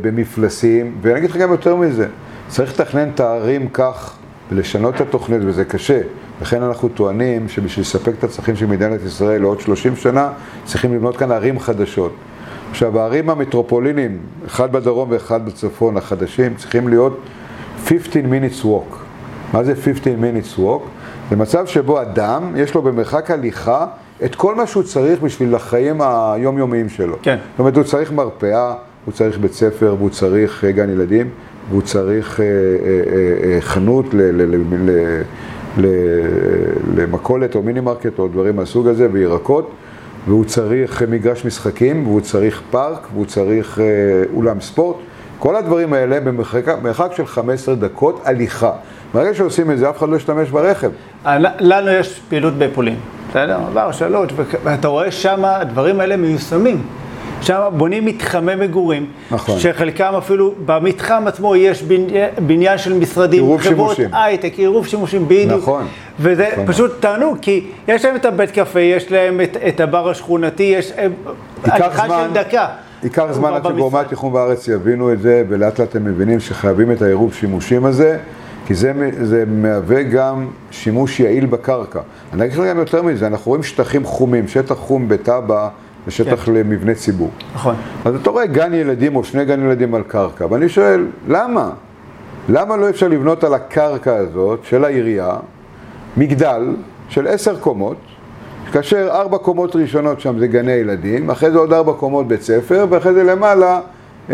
[0.00, 2.06] במפלסים, ואני אגיד לך גם יותר מזה,
[2.48, 4.16] צריך לתכנן את הערים כך
[4.50, 6.00] ולשנות את התוכנית, וזה קשה.
[6.42, 10.30] לכן אנחנו טוענים שבשביל לספק את הצרכים של מדינת ישראל לעוד 30 שנה,
[10.64, 12.14] צריכים לבנות כאן ערים חדשות.
[12.70, 17.20] עכשיו, הערים המטרופולינים, אחד בדרום ואחד בצפון, החדשים, צריכים להיות
[17.84, 18.96] 15 minutes walk.
[19.52, 20.82] מה זה 15 minutes walk?
[21.30, 23.86] זה מצב שבו אדם, יש לו במרחק הליכה
[24.24, 27.16] את כל מה שהוא צריך בשביל החיים היומיומיים שלו.
[27.22, 27.36] כן.
[27.50, 31.30] זאת אומרת, הוא צריך מרפאה, הוא צריך בית ספר, והוא צריך אה, גן ילדים,
[31.70, 35.22] והוא צריך אה, אה, אה, אה, חנות ל- ל- ל- ל-
[35.78, 39.70] ל- למכולת או מינימרקט או דברים מהסוג הזה, וירקות,
[40.28, 43.84] והוא צריך אה, מגרש משחקים, והוא צריך פארק, והוא צריך אה,
[44.34, 44.96] אולם ספורט.
[45.38, 48.72] כל הדברים האלה במרחק של 15 דקות הליכה.
[49.14, 50.90] ברגע שעושים את זה, אף אחד לא ישתמש ברכב.
[51.60, 52.96] לנו יש פעילות בפולין,
[53.30, 53.56] בסדר?
[53.66, 54.32] עבר שלוש,
[54.64, 56.82] ואתה רואה שם הדברים האלה מיושמים.
[57.40, 59.58] שם בונים מתחמי מגורים, נכון.
[59.58, 62.06] שחלקם אפילו, במתחם עצמו יש בני-
[62.46, 63.96] בניין של משרדים, עירוב חברות.
[64.12, 65.62] הייטק, עירוב שימושים בדיוק.
[65.62, 65.86] נכון.
[66.20, 66.66] וזה נכון.
[66.66, 70.92] פשוט תענוג, כי יש להם את הבית קפה, יש להם את, את הבר השכונתי, יש
[71.64, 72.66] הליכה זמן- של דקה.
[73.02, 73.98] ייקח זמן עד שגורמי.
[74.00, 78.18] התכנון בארץ יבינו את זה, ולאט לאט הם מבינים שחייבים את העירוב שימושים הזה,
[78.66, 82.00] כי זה, זה מהווה גם שימוש יעיל בקרקע.
[82.32, 85.68] אני אגיד לך גם יותר מזה, אנחנו רואים שטחים חומים, שטח חום בטאבה
[86.08, 86.52] ושטח כן.
[86.52, 87.30] למבני ציבור.
[87.54, 87.74] נכון.
[88.04, 91.70] אז אתה רואה גן ילדים או שני גן ילדים על קרקע, ואני שואל, למה?
[92.48, 95.36] למה לא אפשר לבנות על הקרקע הזאת של העירייה
[96.16, 96.74] מגדל
[97.08, 97.96] של עשר קומות,
[98.72, 102.86] כאשר ארבע קומות ראשונות שם זה גני ילדים, אחרי זה עוד ארבע קומות בית ספר,
[102.90, 103.80] ואחרי זה למעלה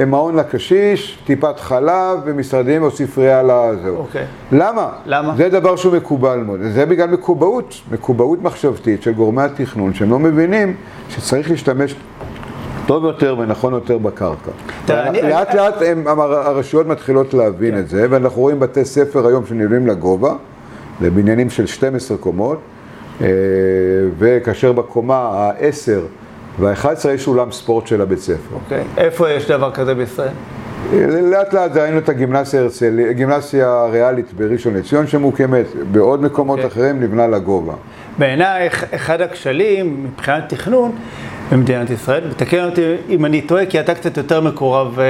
[0.07, 3.97] מעון לקשיש, טיפת חלב ומשרדים או ספרייה לזהו.
[3.97, 4.25] אוקיי.
[4.53, 4.89] למה?
[5.07, 5.35] למה?
[5.37, 6.61] זה דבר שהוא מקובל מאוד.
[6.63, 10.77] זה בגלל מקובעות, מקובעות מחשבתית של גורמי התכנון, שהם לא מבינים
[11.09, 11.95] שצריך להשתמש
[12.87, 14.51] טוב יותר ונכון יותר בקרקע.
[14.89, 15.75] לאט לאט
[16.17, 20.35] הרשויות מתחילות להבין את זה, ואנחנו רואים בתי ספר היום שנבנים לגובה,
[21.01, 22.59] לבניינים של 12 קומות,
[23.21, 23.27] אה,
[24.19, 26.24] וכאשר בקומה ה-10
[26.59, 28.55] וה-11 יש אולם ספורט של הבית ספר.
[28.55, 28.85] אוקיי.
[28.97, 30.33] איפה יש דבר כזה בישראל?
[31.31, 36.71] לאט לאט ראינו את הגימנסיה הרצליה, גימנסיה הריאלית בראשון לציון שמוקמת, בעוד מקומות אוקיי.
[36.71, 37.75] אחרים נבנה לגובה.
[38.19, 40.93] בעיניי, אחד הכשלים מבחינת תכנון
[41.53, 45.05] במדינת ישראל, ותקן אותי אם אני טועה, כי אתה קצת יותר מקורב אה,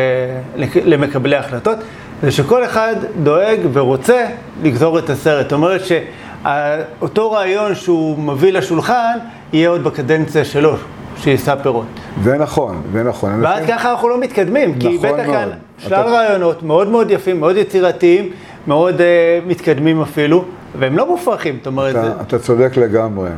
[0.84, 1.78] למקבלי ההחלטות,
[2.22, 4.26] זה שכל אחד דואג ורוצה
[4.62, 5.44] לגזור את הסרט.
[5.44, 9.18] זאת אומרת שאותו רעיון שהוא מביא לשולחן,
[9.52, 10.76] יהיה עוד בקדנציה שלו,
[11.16, 11.84] שיישא פירות.
[12.22, 13.44] זה נכון, זה נכון.
[13.44, 15.26] ואז אנשים- ככה אנחנו לא מתקדמים, כי נכון מאוד.
[15.26, 15.48] כאן
[15.78, 18.30] שלל אתה- רעיונות מאוד מאוד יפים, מאוד יצירתיים,
[18.66, 19.06] מאוד אה,
[19.46, 20.44] מתקדמים אפילו,
[20.78, 22.00] והם לא מופרכים, זאת אומרת, זה...
[22.12, 23.30] אתה, אתה צודק לגמרי,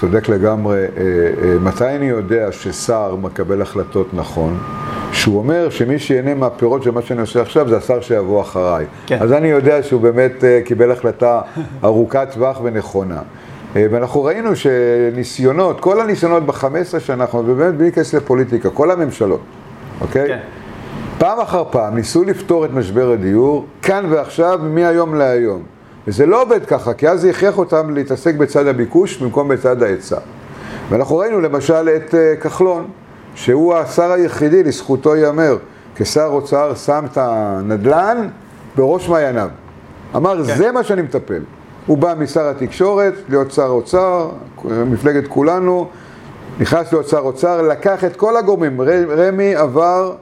[0.00, 0.78] צודק לגמרי.
[0.78, 0.84] אה,
[1.42, 4.58] אה, מתי אני יודע ששר מקבל החלטות נכון?
[5.12, 8.84] שהוא אומר שמי שיהנה מהפירות של מה שאני עושה עכשיו זה השר שיבוא אחריי.
[9.06, 9.18] כן.
[9.20, 11.40] אז אני יודע שהוא באמת אה, קיבל החלטה
[11.84, 13.20] ארוכת טווח ונכונה.
[13.76, 19.40] אה, ואנחנו ראינו שניסיונות, כל הניסיונות ב-15 שנה האחרונות, ובאמת בלי להיכנס לפוליטיקה, כל הממשלות,
[20.00, 20.28] אוקיי?
[20.28, 20.38] כן.
[21.18, 25.62] פעם אחר פעם ניסו לפתור את משבר הדיור, כאן ועכשיו, מהיום להיום.
[26.06, 30.18] וזה לא עובד ככה, כי אז זה הכריח אותם להתעסק בצד הביקוש במקום בצד ההיצע.
[30.90, 32.86] ואנחנו ראינו למשל את אה, כחלון,
[33.34, 35.56] שהוא השר היחידי, לזכותו ייאמר,
[35.96, 38.28] כשר אוצר שם את הנדל"ן
[38.76, 39.48] בראש מעייניו.
[40.16, 40.54] אמר, כן.
[40.54, 41.42] זה מה שאני מטפל.
[41.86, 44.28] הוא בא משר התקשורת, להיות שר אוצר,
[44.64, 45.86] מפלגת כולנו,
[46.60, 48.80] נכנס להיות שר אוצר, לקח את כל הגורמים,
[49.16, 50.12] רמ"י עבר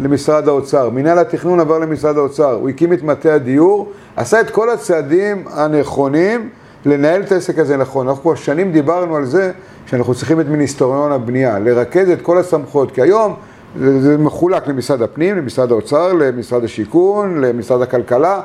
[0.00, 4.70] למשרד האוצר, מנהל התכנון עבר למשרד האוצר, הוא הקים את מטה הדיור, עשה את כל
[4.70, 6.48] הצעדים הנכונים
[6.86, 8.08] לנהל את העסק הזה נכון.
[8.08, 9.52] אנחנו כבר שנים דיברנו על זה
[9.86, 13.34] שאנחנו צריכים את מיניסטריון הבנייה, לרכז את כל הסמכויות, כי היום
[13.78, 18.40] זה, זה מחולק למשרד הפנים, למשרד האוצר, למשרד השיכון, למשרד הכלכלה,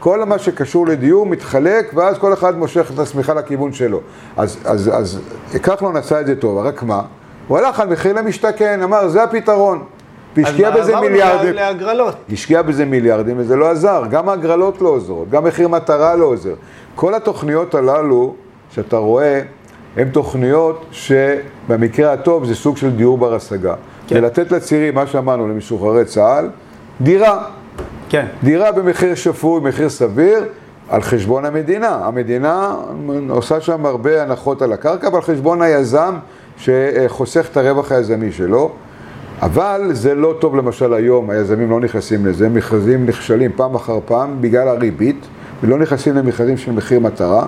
[0.00, 4.00] כל מה שקשור לדיור מתחלק, ואז כל אחד מושך את השמיכה לכיוון שלו.
[4.36, 5.20] אז, אז, אז
[5.62, 7.02] כחלון עשה את זה טוב, רק מה?
[7.48, 9.84] הוא הלך על מחיר למשתכן, אמר, זה הפתרון.
[10.36, 11.54] והשקיע בזה מיליארדים.
[11.54, 12.14] להגרלות.
[12.32, 14.02] השקיע בזה מיליארדים וזה לא עזר.
[14.10, 16.54] גם ההגרלות לא עוזרות, גם מחיר מטרה לא עוזר.
[16.94, 18.34] כל התוכניות הללו
[18.70, 19.40] שאתה רואה,
[19.96, 23.74] הן תוכניות שבמקרה הטוב זה סוג של דיור בר השגה.
[24.06, 24.14] כן.
[24.14, 26.48] זה לתת לצעירים, מה שאמרנו, למשוחררי צה"ל,
[27.00, 27.44] דירה.
[28.10, 28.26] כן.
[28.42, 30.44] דירה במחיר שפוי, מחיר סביר,
[30.88, 31.88] על חשבון המדינה.
[31.88, 32.74] המדינה
[33.28, 36.14] עושה שם הרבה הנחות על הקרקע, אבל על חשבון היזם
[36.56, 38.72] שחוסך את הרווח היזמי שלו.
[39.42, 44.36] אבל זה לא טוב למשל היום, היזמים לא נכנסים לזה, מכרזים נכשלים פעם אחר פעם
[44.40, 45.26] בגלל הריבית,
[45.62, 47.46] ולא נכנסים למכרזים של מחיר מטרה.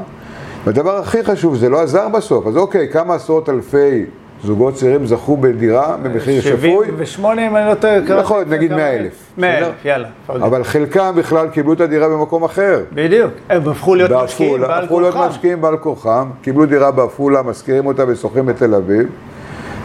[0.64, 4.04] והדבר הכי חשוב, זה לא עזר בסוף, אז אוקיי, כמה עשרות אלפי
[4.44, 6.86] זוגות צעירים זכו בדירה במחיר שפוי.
[6.86, 8.00] 78 אם אני לא טועה.
[8.06, 9.02] קראתי נכון, נגיד כמה 100 אלף.
[9.02, 9.12] אלף.
[9.38, 9.66] 100 בסדר?
[9.66, 10.08] אלף, יאללה.
[10.26, 10.42] פרגן.
[10.42, 12.80] אבל חלקם בכלל קיבלו את הדירה במקום אחר.
[12.92, 13.32] בדיוק.
[13.48, 15.28] הם הפכו להיות משקיעים בעל הפכו להיות כורחם.
[15.28, 19.08] משקיעים בעל כורחם, קיבלו דירה בעפולה, משכירים אותה ושוכרים בתל אביב,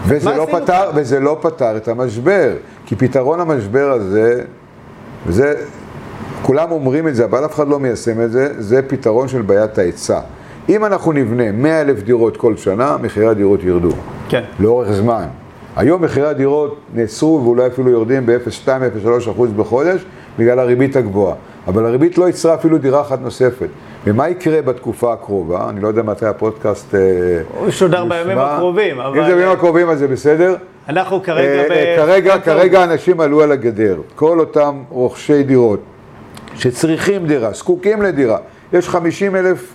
[0.08, 0.92] וזה לא, פתר?
[0.96, 2.52] וזה לא פתר את המשבר,
[2.86, 4.42] כי פתרון המשבר הזה,
[5.28, 5.54] וזה,
[6.42, 9.78] כולם אומרים את זה, אבל אף אחד לא מיישם את זה, זה פתרון של בעיית
[9.78, 10.20] ההיצע.
[10.70, 13.90] אם אנחנו נבנה 100 אלף דירות כל שנה, מחירי הדירות ירדו,
[14.30, 14.44] כן.
[14.60, 15.26] לאורך זמן.
[15.76, 20.06] היום מחירי הדירות נעצרו ואולי אפילו יורדים ב-0.2-0.3% בחודש
[20.40, 21.36] בגלל הריבית הגבוהה.
[21.68, 23.68] אבל הריבית לא ייצרה אפילו דירה אחת נוספת.
[24.06, 25.70] ומה יקרה בתקופה הקרובה?
[25.70, 27.00] אני לא יודע מתי הפודקאסט אה,
[27.58, 28.38] הוא ישודר בימים.
[28.38, 30.56] הקרובים, אם זה אבל בימים הקרובים אז זה בסדר.
[30.90, 31.72] אנחנו כרגע אה, ב...
[31.72, 33.98] אה, כרגע, כרגע אנשים עלו על הגדר.
[34.16, 35.80] כל אותם רוכשי דירות
[36.56, 38.38] שצריכים דירה, זקוקים לדירה.
[38.74, 39.74] יש 50 אלף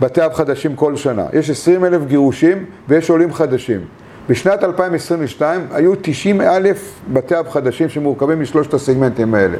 [0.00, 1.26] בתי אב חדשים כל שנה.
[1.32, 3.80] יש 20 אלף גירושים ויש עולים חדשים.
[4.28, 9.56] בשנת 2022 היו 90 אלף בתי אב חדשים שמורכבים משלושת הסגמנטים האלה.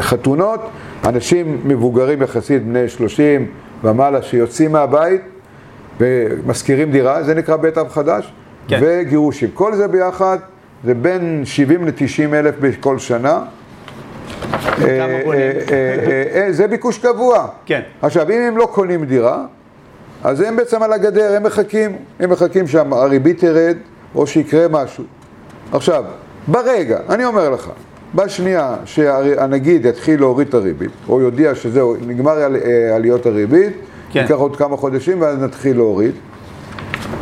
[0.00, 0.60] חתונות,
[1.04, 3.46] אנשים מבוגרים יחסית, בני 30
[3.84, 5.20] ומעלה, שיוצאים מהבית
[6.00, 8.32] ומשכירים דירה, זה נקרא בית אב חדש,
[8.68, 8.78] כן.
[8.82, 9.48] וגירושים.
[9.54, 10.38] כל זה ביחד
[10.84, 13.40] זה בין 70 ל-90 אלף בכל שנה.
[16.50, 17.46] זה ביקוש קבוע.
[17.66, 17.80] כן.
[18.02, 19.44] עכשיו, אם הם לא קונים דירה,
[20.24, 23.76] אז הם בעצם על הגדר, הם מחכים, הם מחכים שהריבית תרד,
[24.14, 25.04] או שיקרה משהו.
[25.72, 26.04] עכשיו,
[26.48, 27.70] ברגע, אני אומר לך,
[28.14, 33.72] בשנייה שהנגיד יתחיל להוריד את הריבית, או יודיע שזהו, נגמר על- אה, עליות הריבית,
[34.12, 34.20] כן.
[34.20, 36.12] ייקח עוד כמה חודשים ואז נתחיל להוריד.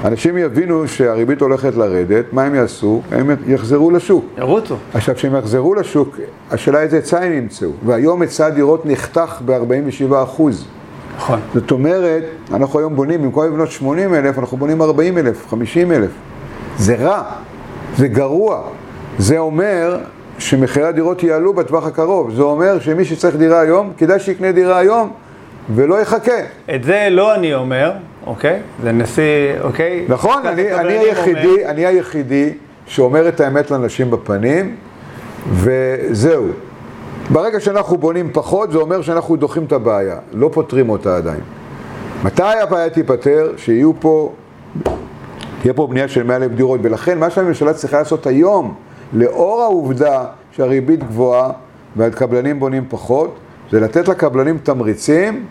[0.04, 3.02] אנשים יבינו שהריבית הולכת לרדת, מה הם יעשו?
[3.12, 4.24] הם יחזרו לשוק.
[4.38, 4.76] ירוצו.
[4.94, 6.16] עכשיו, כשהם יחזרו לשוק,
[6.50, 7.68] השאלה איזה היצע הם ימצאו.
[7.84, 10.66] והיום היצע הדירות נחתך ב-47 אחוז.
[11.16, 11.40] נכון.
[11.54, 16.10] זאת אומרת, אנחנו היום בונים, במקום לבנות 80 אלף, אנחנו בונים 40 אלף, 50 אלף.
[16.78, 17.22] זה רע,
[17.96, 18.62] זה גרוע.
[19.18, 19.98] זה אומר
[20.38, 22.34] שמחירי הדירות יעלו בטווח הקרוב.
[22.34, 25.12] זה אומר שמי שצריך דירה היום, כדאי שיקנה דירה היום
[25.74, 26.40] ולא יחכה.
[26.74, 27.92] את זה לא אני אומר,
[28.26, 28.60] אוקיי?
[28.82, 30.04] זה נשיא, אוקיי?
[30.08, 32.52] נכון, אני, אני היחידי, אומר, אני היחידי
[32.86, 34.76] שאומר את האמת לאנשים בפנים,
[35.52, 36.46] וזהו.
[37.32, 41.40] ברגע שאנחנו בונים פחות, זה אומר שאנחנו דוחים את הבעיה, לא פותרים אותה עדיין.
[42.24, 43.52] מתי הבעיה תיפתר?
[43.56, 44.32] שיהיו פה,
[45.62, 48.74] תהיה פה בנייה של 100 אלף דירות, ולכן מה שהממשלה צריכה לעשות היום,
[49.12, 51.50] לאור העובדה שהריבית גבוהה
[51.96, 53.38] והקבלנים בונים פחות,
[53.70, 55.46] זה לתת לקבלנים תמריצים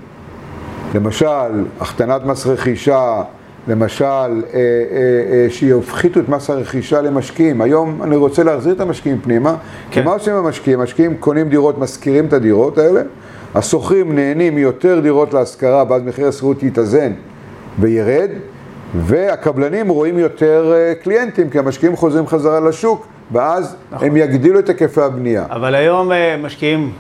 [0.96, 3.22] למשל, החתנת מס רכישה,
[3.68, 4.60] למשל, אה, אה,
[5.32, 7.62] אה, שיפחיתו את מס הרכישה למשקיעים.
[7.62, 10.02] היום אני רוצה להחזיר את המשקיעים פנימה, כן.
[10.02, 10.80] כי מה עושים המשקיעים?
[10.80, 13.02] המשקיעים קונים דירות, משכירים את הדירות האלה,
[13.56, 17.12] השוכרים נהנים מיותר דירות להשכרה, ואז מחיר השכירות יתאזן
[17.80, 18.30] וירד,
[18.96, 24.08] והקבלנים רואים יותר אה, קליינטים, כי המשקיעים חוזרים חזרה לשוק, ואז נכון.
[24.08, 25.46] הם יגדילו את היקפי הבנייה.
[25.50, 26.12] אבל היום
[26.44, 26.92] משקיעים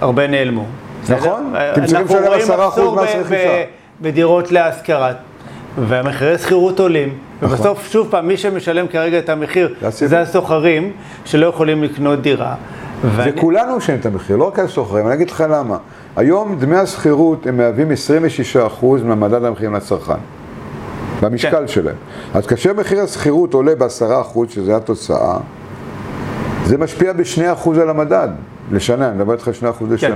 [0.00, 0.64] הרבה נעלמו.
[1.16, 1.52] נכון.
[1.72, 3.64] אתם צריכים אנחנו לשלם רואים 10% מחסור מס רכישה.
[4.00, 5.12] בדירות להשכרה,
[5.88, 7.54] והמחירי שכירות עולים, נכון.
[7.58, 10.92] ובסוף, שוב פעם, מי שמשלם כרגע את המחיר, זה הסוחרים
[11.24, 12.54] שלא יכולים לקנות דירה.
[13.02, 15.76] זה ואני- כולנו משלמים את המחיר, לא רק הסוחרים, אני אגיד לך למה.
[16.16, 17.94] היום דמי השכירות הם מהווים 26%
[19.04, 20.12] מהמדד המחירים לצרכן,
[21.22, 21.68] במשקל כן.
[21.68, 21.94] שלהם.
[22.34, 25.36] אז כאשר מחיר השכירות עולה ב-10%, שזה התוצאה,
[26.64, 28.28] זה משפיע ב-2% על המדד
[28.72, 30.14] לשנה, אני מדבר איתך 2% לשנה.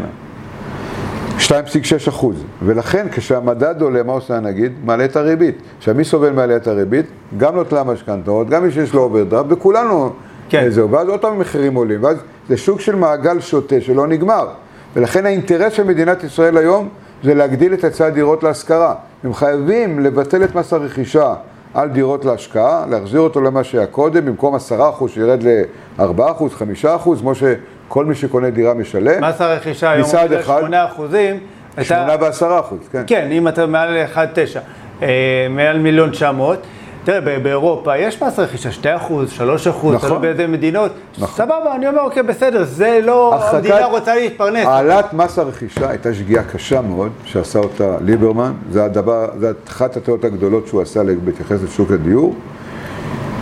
[1.48, 2.24] 2.6
[2.62, 4.72] ולכן כשהמדד עולה, מה עושה הנגיד?
[4.84, 5.58] מעלה את הריבית.
[5.78, 7.06] עכשיו מי סובל מעליית הריבית?
[7.36, 10.10] גם נוטלי המשכנתאות, גם מי שיש לו אוברדרפט, וכולנו
[10.48, 10.62] כן.
[10.64, 10.90] אה, זהו.
[10.90, 12.16] ואז עוד פעם המחירים עולים, ואז
[12.48, 14.48] זה סוג של מעגל שוטה שלא נגמר.
[14.96, 16.88] ולכן האינטרס של מדינת ישראל היום
[17.24, 18.94] זה להגדיל את היצע הדירות להשכרה.
[19.24, 21.34] הם חייבים לבטל את מס הרכישה
[21.74, 24.58] על דירות להשקעה, להחזיר אותו למה שהיה קודם, במקום 10%
[25.08, 26.02] שירד ל-4%,
[26.84, 27.32] 5%, כמו
[27.92, 29.24] שכל מי שקונה דירה משלם.
[29.24, 30.08] מס הרכישה היום
[30.40, 31.36] אחד, 8 אחוזים.
[31.82, 33.02] שמונה ועשרה אחוז, כן.
[33.06, 34.60] כן, אם אתה מעל 1.9,
[35.02, 35.08] אה,
[35.50, 36.58] מעל מיליון 900,
[37.04, 38.76] תראה, באירופה יש מס רכישה 2%,
[39.38, 40.08] 3%, נכון.
[40.08, 40.92] תלוי באיזה מדינות.
[41.18, 41.36] נכון.
[41.46, 44.66] סבבה, אני אומר, אוקיי, בסדר, זה לא, הרחקת- המדינה רוצה להתפרנס.
[44.66, 48.52] העלאת מס הרכישה הייתה שגיאה קשה מאוד, שעשה אותה ליברמן.
[48.70, 52.34] זה הדבר, זה אחת הטעויות הגדולות שהוא עשה בהתייחס לשוק הדיור,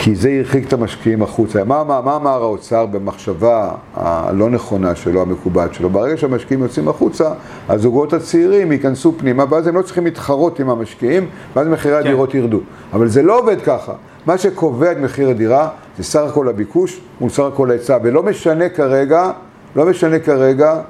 [0.03, 1.65] כי זה הרחיק את המשקיעים החוצה.
[1.65, 5.91] מה, מה, מה אמר האוצר במחשבה הלא נכונה שלו, המקובעת שלו?
[5.91, 7.31] ברגע שהמשקיעים יוצאים החוצה,
[7.69, 12.01] הזוגות הצעירים ייכנסו פנימה, ואז הם לא צריכים להתחרות עם המשקיעים, ואז מחירי כן.
[12.01, 12.61] הדירות ירדו.
[12.93, 13.93] אבל זה לא עובד ככה.
[14.27, 18.69] מה שקובע את מחיר הדירה זה סך הכל הביקוש מול סך הכל ההיצע, ולא משנה
[18.69, 19.31] כרגע,
[19.77, 20.81] לא משנה כרגע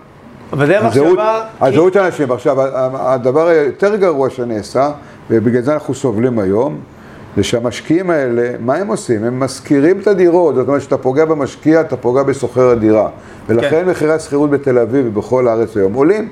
[0.52, 1.44] אבל זה המחשבה...
[1.60, 2.32] הזהות של האנשים.
[2.32, 2.56] עכשיו,
[2.94, 4.90] הדבר היותר גרוע שנעשה,
[5.30, 6.78] ובגלל זה אנחנו סובלים היום,
[7.36, 9.24] זה שהמשקיעים האלה, מה הם עושים?
[9.24, 13.08] הם משכירים את הדירות, זאת אומרת שאתה פוגע במשקיע, אתה פוגע בסוחר הדירה.
[13.46, 13.88] ולכן כן.
[13.90, 16.28] מחירי השכירות בתל אביב ובכל הארץ היום עולים.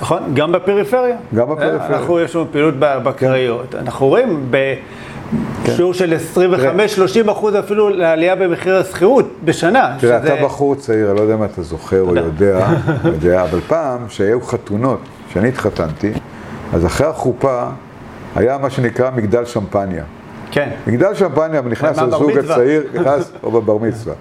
[0.00, 1.16] נכון, גם בפריפריה.
[1.34, 1.88] גם בפריפריה.
[1.88, 1.94] כן.
[1.94, 3.74] אנחנו, יש לנו פעילות ב- בקריות.
[3.74, 4.50] אנחנו רואים
[5.64, 6.14] בשיעור של
[7.26, 9.96] 25-30 אחוז אפילו לעלייה במחיר השכירות בשנה.
[10.00, 12.68] תראה, שזה- אתה בחור צעיר, אני לא יודע אם אתה זוכר או יודע,
[13.04, 14.98] יודע, אבל פעם, שהיו חתונות,
[15.30, 16.12] כשאני התחתנתי,
[16.72, 17.62] אז אחרי החופה
[18.36, 20.04] היה מה שנקרא מגדל שמפניה.
[20.50, 20.70] כן.
[20.86, 22.38] מגדל שמפניה, בר הזוג?
[22.38, 24.14] הצעיר, נכנס, או בבר מצווה,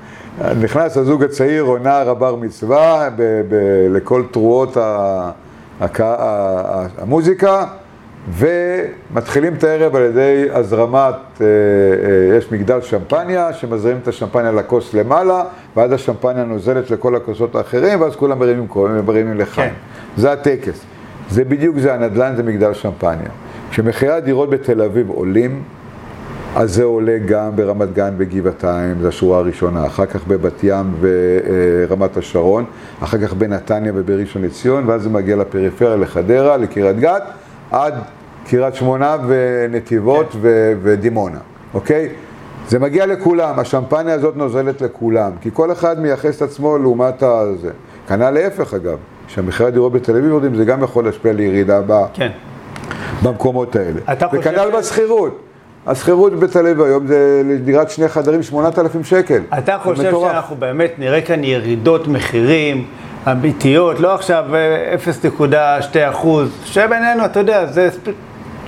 [0.62, 3.56] נכנס הזוג הצעיר או נער הבר מצווה, ב, ב,
[3.90, 5.32] לכל תרועות ה,
[5.82, 7.66] הק, ה, המוזיקה,
[8.30, 14.94] ומתחילים את הערב על ידי הזרמת, אה, אה, יש מגדל שמפניה, שמזרימים את השמפניה לכוס
[14.94, 15.44] למעלה,
[15.76, 18.68] ואז השמפניה נוזלת לכל הכוסות האחרים, ואז כולם מרימים,
[19.06, 19.70] מרימים לחיים.
[19.70, 20.22] כן.
[20.22, 20.86] זה הטקס.
[21.30, 23.30] זה בדיוק זה, הנדל"ן זה מגדל שמפניה.
[23.76, 25.64] כשמחירי הדירות בתל אביב עולים,
[26.56, 32.18] אז זה עולה גם ברמת גן בגבעתיים, זו השורה הראשונה, אחר כך בבת ים ורמת
[32.18, 32.66] השרון,
[33.04, 37.24] אחר כך בנתניה ובראשון לציון, ואז זה מגיע לפריפריה, לחדרה, לקריית גת,
[37.72, 37.94] עד
[38.48, 40.38] קריית שמונה ונתיבות כן.
[40.42, 41.40] ו- ודימונה,
[41.74, 42.10] אוקיי?
[42.68, 47.72] זה מגיע לכולם, השמפניה הזאת נוזלת לכולם, כי כל אחד מייחס את עצמו לעומת הזה.
[48.08, 52.04] כנ"ל להפך אגב, כשהמחירי הדירות בתל אביב יורדים, זה גם יכול להשפיע לירידה ב...
[52.14, 52.32] כן.
[53.24, 54.00] במקומות האלה.
[54.34, 55.40] וכנ"ל בשכירות.
[55.88, 59.42] השכירות בתל אביב היום זה לדירת שני חדרים 8,000 שקל.
[59.58, 60.32] אתה חושב מטורף.
[60.32, 62.86] שאנחנו באמת נראה כאן ירידות מחירים
[63.32, 64.96] אמיתיות, לא עכשיו אה,
[65.32, 65.54] 0.2
[66.10, 68.12] אחוז, שבינינו, אתה יודע, זה, ספ...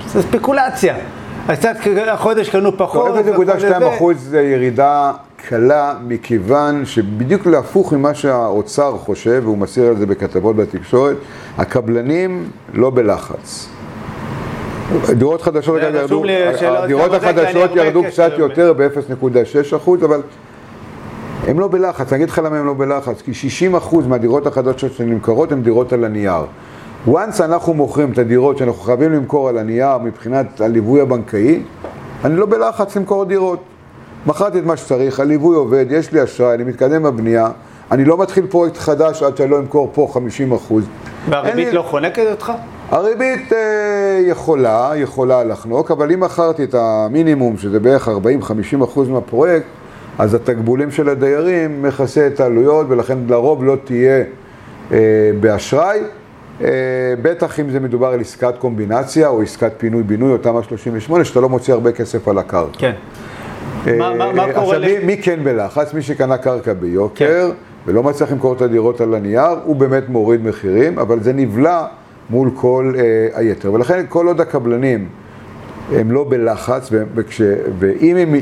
[0.06, 0.94] זה ספקולציה.
[1.48, 3.08] אז קצת החודש קנו פחות.
[3.08, 3.94] לא, והכל 0.2 זה.
[3.94, 5.12] אחוז זה ירידה
[5.48, 11.16] קלה, מכיוון שבדיוק להפוך ממה שהאוצר חושב, והוא מצהיר על זה בכתבות בתקשורת,
[11.58, 13.68] הקבלנים לא בלחץ.
[15.14, 16.22] דירות חדשות ירדו,
[16.62, 20.22] הדירות החדשות ירדו קצת יותר ב-0.6 אחוז, אבל
[21.46, 24.92] הם לא בלחץ, אני אגיד לך למה הם לא בלחץ, כי 60 אחוז מהדירות החדשות
[24.92, 26.42] שנמכרות הן דירות על הנייר.
[27.08, 31.62] once אנחנו מוכרים את הדירות שאנחנו חייבים למכור על הנייר מבחינת הליווי הבנקאי,
[32.24, 33.58] אני לא בלחץ למכור דירות.
[34.26, 37.48] מכרתי את מה שצריך, הליווי עובד, יש לי אשראי, אני מתקדם בבנייה,
[37.90, 40.84] אני לא מתחיל פרויקט חדש עד שאני לא אמכור פה 50 אחוז.
[41.28, 42.52] והריבית לא חונקת אותך?
[42.90, 43.58] הריבית אה,
[44.26, 48.12] יכולה, יכולה לחנוק, אבל אם מכרתי את המינימום, שזה בערך 40-50
[48.84, 49.66] אחוז מהפרויקט,
[50.18, 54.24] אז התקבולים של הדיירים מכסה את העלויות, ולכן לרוב לא תהיה
[54.92, 54.96] אה,
[55.40, 56.00] באשראי.
[56.64, 56.68] אה,
[57.22, 61.48] בטח אם זה מדובר על עסקת קומבינציה או עסקת פינוי-בינוי או תמ"א 38, שאתה לא
[61.48, 62.78] מוציא הרבה כסף על הקרקע.
[62.78, 62.92] כן.
[63.98, 65.94] מה- מה- מה אה, קורה עכשיו, ל- מי, מי כן בלחץ?
[65.94, 67.56] מי שקנה קרקע ביוקר כן.
[67.86, 71.84] ולא מצליח למכור את הדירות על הנייר, הוא באמת מוריד מחירים, אבל זה נבלע
[72.30, 73.72] מול כל אה, היתר.
[73.72, 75.08] ולכן כל עוד הקבלנים
[75.92, 77.40] הם לא בלחץ, וכש,
[77.78, 78.34] ואם הם...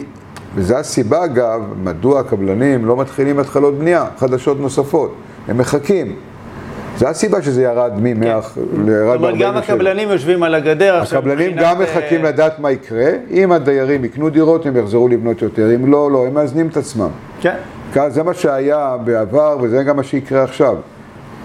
[0.54, 5.14] וזו הסיבה אגב, מדוע הקבלנים לא מתחילים התחלות בנייה חדשות נוספות.
[5.48, 6.16] הם מחכים.
[6.98, 8.26] זו הסיבה שזה ירד מ-100, כן.
[8.26, 9.58] ירד זאת אומרת, גם ב-47.
[9.58, 11.18] הקבלנים יושבים על הגדר עכשיו.
[11.18, 13.10] הקבלנים גם אה, מחכים לדעת מה יקרה.
[13.30, 15.74] אם הדיירים יקנו דירות, הם יחזרו לבנות יותר.
[15.74, 17.08] אם לא, לא, הם מאזנים את עצמם.
[17.40, 17.54] כן.
[18.08, 20.76] זה מה שהיה בעבר, וזה גם מה שיקרה עכשיו.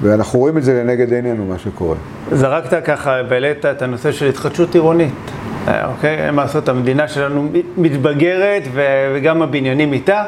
[0.01, 1.95] ואנחנו רואים את זה לנגד עינינו, מה שקורה.
[2.31, 5.13] זרקת ככה והעלית את הנושא של התחדשות עירונית.
[5.67, 6.25] אה, אוקיי?
[6.25, 10.23] אין מה לעשות, המדינה שלנו מתבגרת וגם הבניינים איתה.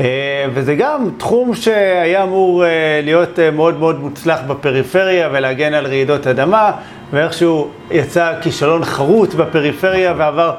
[0.00, 6.26] אה, וזה גם תחום שהיה אמור אה, להיות מאוד מאוד מוצלח בפריפריה ולהגן על רעידות
[6.26, 6.72] אדמה,
[7.12, 10.54] ואיכשהו יצא כישלון חרוץ בפריפריה ועבר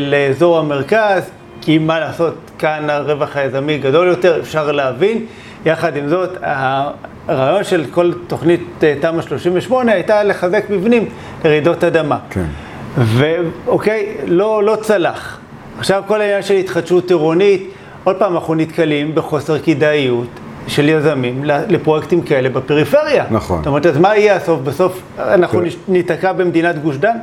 [0.00, 5.26] לאזור המרכז, כי מה לעשות, כאן הרווח היזמי גדול יותר, אפשר להבין.
[5.66, 6.38] יחד עם זאת,
[7.28, 11.08] הרעיון של כל תוכנית אה, תמ"א 38 הייתה לחזק מבנים
[11.44, 12.18] לרעידות אדמה.
[12.30, 12.44] כן.
[12.96, 15.38] ואוקיי, לא, לא צלח.
[15.78, 17.70] עכשיו כל העניין של התחדשות עירונית,
[18.04, 20.28] עוד פעם אנחנו נתקלים בחוסר כדאיות
[20.66, 23.24] של יזמים לפרויקטים כאלה בפריפריה.
[23.30, 23.58] נכון.
[23.58, 24.60] זאת אומרת, אז מה יהיה הסוף?
[24.60, 25.70] בסוף אנחנו תראה.
[25.88, 27.16] ניתקע במדינת גוש דן?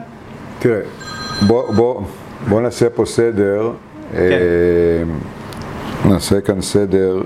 [0.60, 0.80] תראה,
[1.48, 2.02] בוא, בוא,
[2.48, 3.72] בואו נעשה פה סדר.
[4.12, 4.18] כן.
[4.18, 7.22] אה, נעשה כאן סדר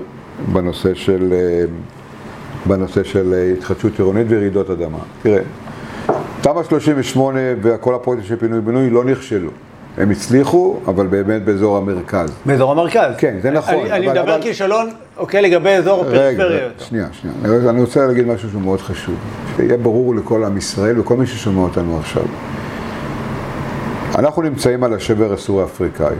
[0.52, 1.64] בנושא של, אה,
[2.66, 4.98] בנושא של אה, התחדשות עירונית ורעידות אדמה.
[5.22, 5.42] תראה,
[6.40, 9.50] תמ"א 38 וכל הפרויקטים של פינוי-בינוי לא נכשלו.
[9.98, 12.30] הם הצליחו, אבל באמת באזור המרכז.
[12.46, 13.12] באזור המרכז.
[13.18, 16.46] כן, זה נכון, אני, אני אבל- מדבר אבל- כישלון, אוקיי, לגבי אזור הפריפריה.
[16.46, 17.36] רגע, שנייה, שנייה.
[17.44, 19.14] אני- אני רוצה להגיד משהו שהוא מאוד חשוב.
[19.56, 22.22] שיהיה ברור לכל עם ישראל וכל מי ששומע אותנו עכשיו.
[24.18, 26.14] אנחנו נמצאים על השבר הסורי-אפריקאי,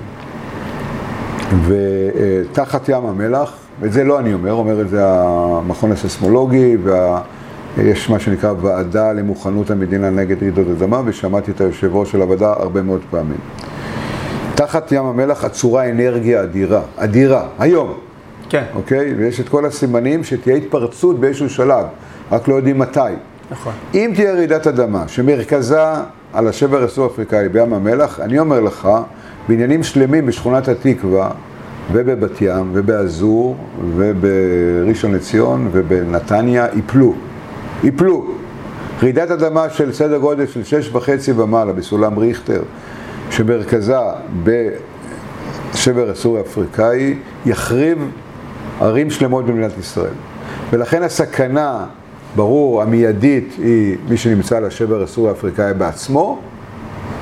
[1.67, 6.77] ותחת ים המלח, ואת זה לא אני אומר, אומר את זה המכון הסיסמולוגי,
[7.77, 12.53] ויש מה שנקרא ועדה למוכנות המדינה נגד רעידות אדמה, ושמעתי את היושב ראש של הוועדה
[12.53, 13.39] הרבה מאוד פעמים.
[14.55, 17.95] תחת ים המלח עצורה אנרגיה אדירה, אדירה, היום.
[18.49, 19.15] כן, אוקיי?
[19.15, 21.85] ויש את כל הסימנים שתהיה התפרצות באיזשהו שלב,
[22.33, 23.01] רק לא יודעים מתי.
[23.51, 23.73] נכון.
[23.95, 25.83] אם תהיה רעידת אדמה שמרכזה
[26.33, 28.89] על השבר הסורי-אפריקאי בים המלח, אני אומר לך,
[29.49, 31.31] בניינים שלמים בשכונת התקווה
[31.93, 33.57] ובבת ים ובאזור
[33.97, 37.15] ובראשון לציון ובנתניה ייפלו.
[37.85, 38.27] ייפלו.
[39.03, 42.63] רעידת אדמה של סדר גודל של שש וחצי ומעלה בסולם ריכטר,
[43.31, 43.97] שמרכזה
[44.45, 47.15] בשבר הסורי-אפריקאי,
[47.47, 47.99] יחריב
[48.81, 50.13] ערים שלמות במדינת ישראל.
[50.71, 51.87] ולכן הסכנה,
[52.37, 56.41] ברור, המיידית, היא מי שנמצא על השבר הסורי-אפריקאי בעצמו,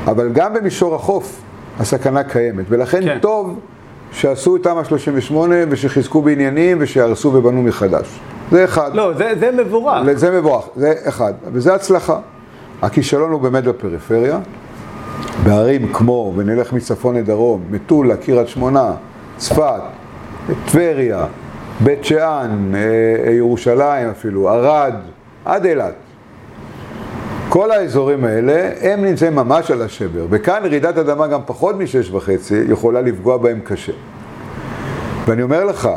[0.07, 1.41] אבל גם במישור החוף
[1.81, 2.65] הסכנה קיימת.
[2.69, 3.19] ולכן כן.
[3.21, 3.59] טוב
[4.13, 8.21] שעשו את תמ"א 38 ושחיזקו בעניינים ושהרסו ובנו מחדש.
[8.51, 8.95] זה אחד.
[8.95, 10.13] לא, זה, זה מבורך.
[10.15, 12.19] זה מבורך, זה אחד, וזה הצלחה.
[12.83, 14.39] הכישלון הוא באמת בפריפריה,
[15.45, 18.93] בערים כמו, ונלך מצפון לדרום, מטולה, קריית שמונה,
[19.37, 19.81] צפת,
[20.67, 21.27] טבריה,
[21.81, 24.95] בית שאן, אה, ירושלים אפילו, ערד,
[25.45, 25.95] עד אילת.
[27.59, 32.63] כל האזורים האלה, הם נמצאים ממש על השבר, וכאן רעידת אדמה גם פחות משש וחצי
[32.69, 33.93] יכולה לפגוע בהם קשה.
[35.27, 35.89] ואני אומר לך,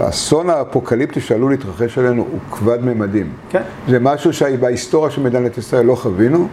[0.00, 3.28] האסון האפוקליפטי שעלול להתרחש עלינו הוא כבד ממדים.
[3.50, 3.62] כן.
[3.88, 6.48] זה משהו שבהיסטוריה של מדינת ישראל לא חווינו.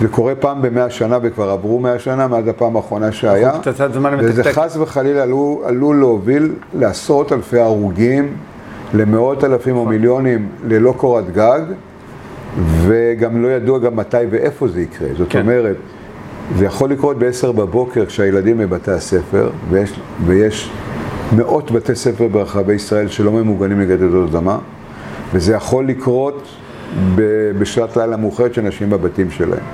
[0.00, 3.52] זה קורה פעם במאה שנה וכבר עברו מאה שנה מאז הפעם האחרונה שהיה.
[3.92, 4.44] זמן וזה.
[4.44, 5.22] חס וחלילה
[5.64, 8.36] עלול להוביל לעשרות אלפי הרוגים,
[8.94, 11.60] למאות אלפים או מיליונים ללא קורת גג,
[12.86, 15.08] וגם לא ידוע גם מתי ואיפה זה יקרה.
[15.18, 15.40] זאת כן.
[15.40, 15.76] אומרת,
[16.58, 20.70] זה יכול לקרות ב-10 בבוקר כשהילדים בבתי הספר, ויש, ויש
[21.36, 24.58] מאות בתי ספר ברחבי ישראל שלא ממוגנים נגד רעידות אדמה,
[25.34, 26.48] וזה יכול לקרות
[27.58, 29.64] בשעת לילה מאוחרת שאנשים בבתים שלהם.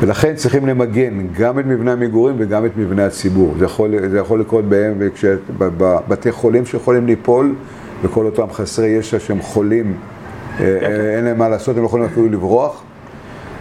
[0.00, 3.54] ולכן צריכים למגן גם את מבני המגורים וגם את מבני הציבור.
[3.58, 4.94] זה יכול, זה יכול לקרות בהם,
[5.58, 7.54] בבתי חולים שיכולים ליפול,
[8.02, 9.96] וכל אותם חסרי ישע שהם חולים,
[10.60, 12.82] אה, אה, אין להם מה לעשות, הם לא יכולים אפילו לברוח.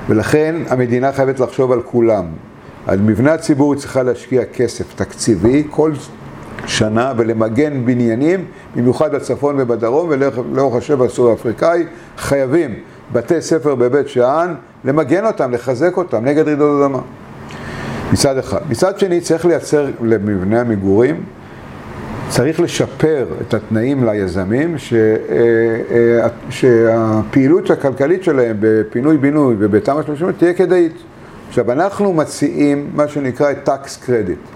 [0.08, 2.26] ולכן המדינה חייבת לחשוב על כולם.
[2.88, 5.92] על מבנה הציבור היא צריכה להשקיע כסף תקציבי כל
[6.68, 11.86] שנה ולמגן בניינים, במיוחד בצפון ובדרום ולאורך השבר הסורי-אפריקאי,
[12.18, 12.76] חייבים
[13.14, 14.54] בתי ספר בבית שאן,
[14.86, 17.00] למגן אותם, לחזק אותם נגד רעידות אדמה.
[18.14, 18.60] מצד אחד.
[18.70, 21.24] מצד שני, צריך לייצר למבנה המגורים,
[22.30, 25.08] צריך לשפר את התנאים ליזמים, ש, אה,
[25.92, 30.94] אה, שהפעילות הכלכלית שלהם בפינוי-בינוי ובתמ"א 30 תהיה כדאית.
[31.48, 34.52] עכשיו, אנחנו מציעים מה שנקרא tax credit.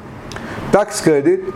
[0.74, 1.52] tax credit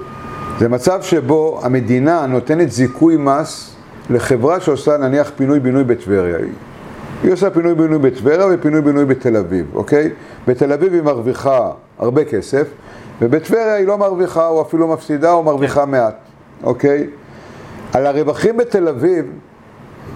[0.60, 3.76] זה מצב שבו המדינה נותנת זיכוי מס
[4.10, 6.38] לחברה שעושה נניח פינוי-בינוי בטבריה.
[7.24, 10.10] היא עושה פינוי-בינוי בטבריה ופינוי-בינוי בתל אביב, אוקיי?
[10.48, 12.68] בתל אביב היא מרוויחה הרבה כסף,
[13.22, 16.16] ובטבריה היא לא מרוויחה או אפילו מפסידה או מרוויחה מעט,
[16.64, 17.08] אוקיי?
[17.94, 19.26] על הרווחים בתל אביב,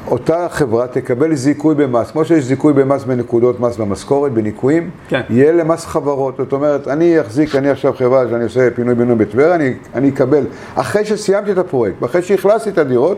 [0.07, 5.21] אותה חברה תקבל זיכוי במס, כמו שיש זיכוי במס בנקודות מס במשכורת, בניכויים, כן.
[5.29, 6.37] יהיה למס חברות.
[6.37, 10.43] זאת אומרת, אני אחזיק, אני עכשיו חברה שאני עושה פינוי-בינוי בטבריה, אני, אני אקבל,
[10.75, 13.17] אחרי שסיימתי את הפרויקט, ואחרי שאכלסתי את הדירות,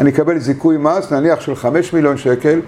[0.00, 2.60] אני אקבל זיכוי מס, נניח של 5 מיליון שקל,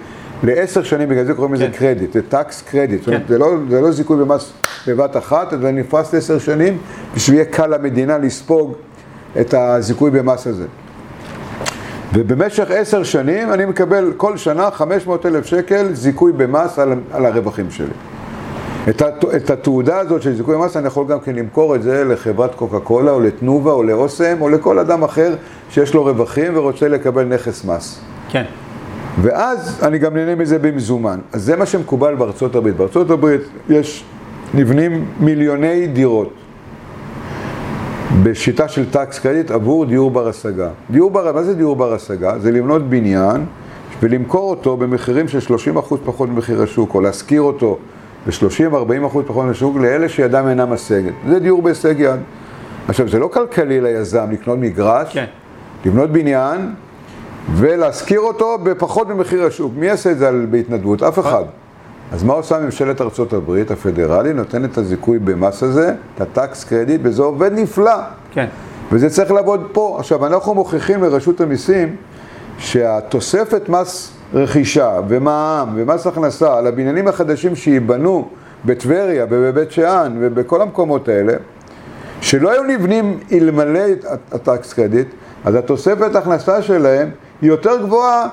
[0.42, 1.72] לעשר שנים, בגלל זה קוראים לזה כן.
[1.72, 3.28] קרדיט, זה טקס קרדיט, זאת אומרת, כן.
[3.28, 4.52] זה לא, זה לא זיכוי במס
[4.86, 6.78] בבת אחת, זה נפרס לעשר שנים,
[7.14, 8.74] בשביל שיהיה קל למדינה לספוג
[9.40, 10.66] את הזיכוי במס הזה.
[12.14, 17.70] ובמשך עשר שנים אני מקבל כל שנה 500 אלף שקל זיכוי במס על, על הרווחים
[17.70, 17.86] שלי.
[18.88, 22.04] את, הת, את התעודה הזאת של זיכוי במס אני יכול גם כן למכור את זה
[22.04, 25.34] לחברת קוקה קולה או לתנובה או לאוסם או לכל אדם אחר
[25.70, 28.00] שיש לו רווחים ורוצה לקבל נכס מס.
[28.28, 28.44] כן.
[29.22, 31.18] ואז אני גם נהנה מזה במזומן.
[31.32, 32.76] אז זה מה שמקובל בארצות הברית.
[32.76, 34.04] בארצות הברית יש,
[34.54, 36.32] נבנים מיליוני דירות
[38.22, 40.68] בשיטה של טקס קרדיט עבור דיור בר השגה.
[40.90, 42.38] דיור בר, מה זה דיור בר השגה?
[42.38, 43.44] זה לבנות בניין
[44.02, 47.78] ולמכור אותו במחירים של 30% פחות ממחיר השוק, או להשכיר אותו
[48.26, 51.12] ב-30-40% פחות מהשוק לאלה שידם אינה משגת.
[51.28, 52.20] זה דיור בהישג יד.
[52.88, 55.24] עכשיו, זה לא כלכלי ליזם לקנות מגרש, כן.
[55.84, 56.74] לבנות בניין
[57.54, 59.72] ולהשכיר אותו בפחות ממחיר השוק.
[59.76, 61.02] מי יעשה את זה בהתנדבות?
[61.02, 61.44] אף אחד.
[62.12, 64.32] אז מה עושה ממשלת ארצות הברית הפדרלי?
[64.32, 67.96] נותנת את הזיכוי במס הזה, את הטקס קרדיט, וזה עובד נפלא.
[68.30, 68.46] כן.
[68.92, 69.96] וזה צריך לעבוד פה.
[69.98, 71.96] עכשיו, אנחנו מוכיחים לרשות המיסים
[72.58, 78.28] שהתוספת מס רכישה ומע"מ ומס הכנסה על הבניינים החדשים שייבנו
[78.64, 81.32] בטבריה ובבית שאן ובכל המקומות האלה,
[82.20, 83.80] שלא היו נבנים אלמלא
[84.32, 85.08] ה tax credit,
[85.44, 87.10] אז התוספת הכנסה שלהם
[87.42, 88.28] היא יותר גבוהה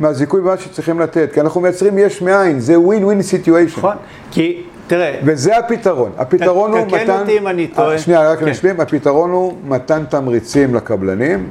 [0.00, 3.78] מהזיכוי במס שצריכים לתת, כי אנחנו מייצרים יש מאין, זה win win situation.
[3.78, 3.96] נכון?
[4.30, 6.10] כי, תראה, וזה הפתרון.
[6.18, 7.20] הפתרון הוא מתן...
[7.20, 7.92] אותי אם אני טועה.
[7.92, 8.48] אה, שנייה, רק כן.
[8.48, 8.80] נשלים.
[8.80, 11.50] הפתרון הוא מתן תמריצים לקבלנים.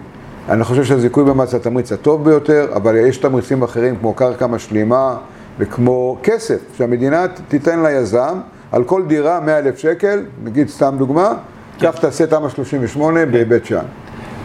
[0.49, 5.15] אני חושב שהזיכוי במס זה התמריץ הטוב ביותר, אבל יש תמריצים אחרים כמו קרקע משלימה
[5.59, 8.39] וכמו כסף, שהמדינה ת- תיתן ליזם
[8.71, 11.33] על כל דירה 100 אלף שקל, נגיד סתם דוגמה,
[11.79, 11.91] כן.
[11.91, 13.83] קח תעשה תמ"א 38 בבית שאן.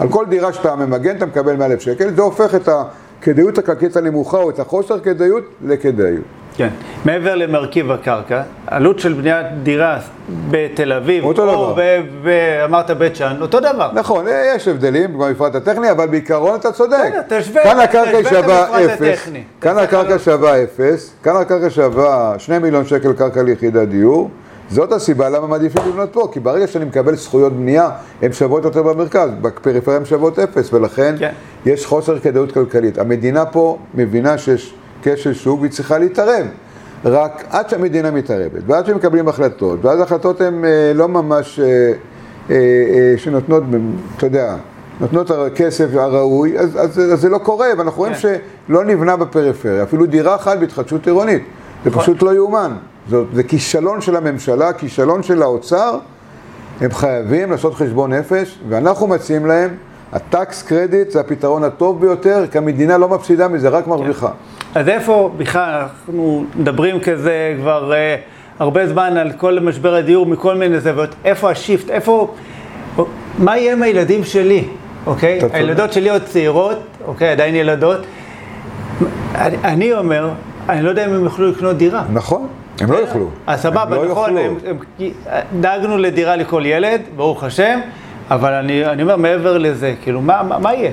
[0.00, 2.68] על כל דירה שאתה ממגן אתה מקבל 100 אלף שקל, זה הופך את
[3.24, 6.24] הכדאיות הכלכלית הנמוכה או את החוסר כדאיות לכדאיות.
[6.56, 6.68] כן.
[7.04, 9.98] מעבר למרכיב הקרקע, עלות של בניית דירה
[10.50, 11.74] בתל אביב, אותו או דבר.
[11.76, 13.90] ב- ב- אמרת בית שאן, אותו דבר.
[13.94, 14.24] נכון,
[14.56, 16.96] יש הבדלים במפרט הטכני, אבל בעיקרון אתה צודק.
[17.24, 19.28] בסדר, תשווה- כאן הקרקע שווה אפס.
[19.60, 20.18] כאן הקרקע.
[20.18, 24.30] שווה אפס, כאן הקרקע שווה שני מיליון שקל קרקע ליחידת דיור.
[24.74, 27.90] זאת הסיבה למה מעדיפים לבנות פה, כי ברגע שאני מקבל זכויות בנייה,
[28.22, 31.32] הן שוות יותר במרכז, בפריפריה הן שוות אפס, ולכן כן.
[31.66, 32.98] יש חוסר כדאיות כלכלית.
[32.98, 36.46] המדינה פה מבינה שיש כשל שוק והיא צריכה להתערב.
[37.04, 41.92] רק עד שהמדינה מתערבת, ועד שמקבלים החלטות, ואז ההחלטות הן אה, לא ממש אה, אה,
[42.50, 43.62] אה, שנותנות,
[44.16, 44.56] אתה יודע,
[45.00, 48.38] נותנות הכסף הראוי, אז, אז, אז זה לא קורה, ואנחנו רואים כן.
[48.68, 51.42] שלא נבנה בפריפריה, אפילו דירה אחת בהתחדשות עירונית.
[51.84, 52.02] זה נכון.
[52.02, 52.72] פשוט לא יאומן.
[53.08, 55.98] זאת- זה כישלון של הממשלה, כישלון של האוצר.
[56.80, 59.70] הם חייבים לעשות חשבון נפש, ואנחנו מציעים להם,
[60.12, 64.28] הטקס קרדיט זה הפתרון הטוב ביותר, כי המדינה לא מפסידה מזה, רק מרוויחה.
[64.74, 68.16] אז איפה בכלל, אנחנו מדברים כזה כבר אה,
[68.58, 72.34] הרבה זמן על כל משבר הדיור מכל מיני זוויות, איפה השיפט, איפה,
[73.38, 74.64] מה יהיה עם הילדים שלי,
[75.06, 75.40] אוקיי?
[75.52, 77.98] הילדות שלי עוד צעירות, אוקיי, עדיין ילדות.
[79.34, 80.30] אני, אני אומר,
[80.68, 82.04] אני לא יודע אם הם יוכלו לקנות דירה.
[82.12, 82.46] נכון,
[82.80, 83.30] הם לא יוכלו.
[83.46, 84.38] אז סבבה, לא נכון.
[84.38, 84.78] הם, הם,
[85.60, 87.78] דאגנו לדירה לכל ילד, ברוך השם,
[88.30, 90.90] אבל אני, אני אומר מעבר לזה, כאילו, מה, מה, מה יהיה?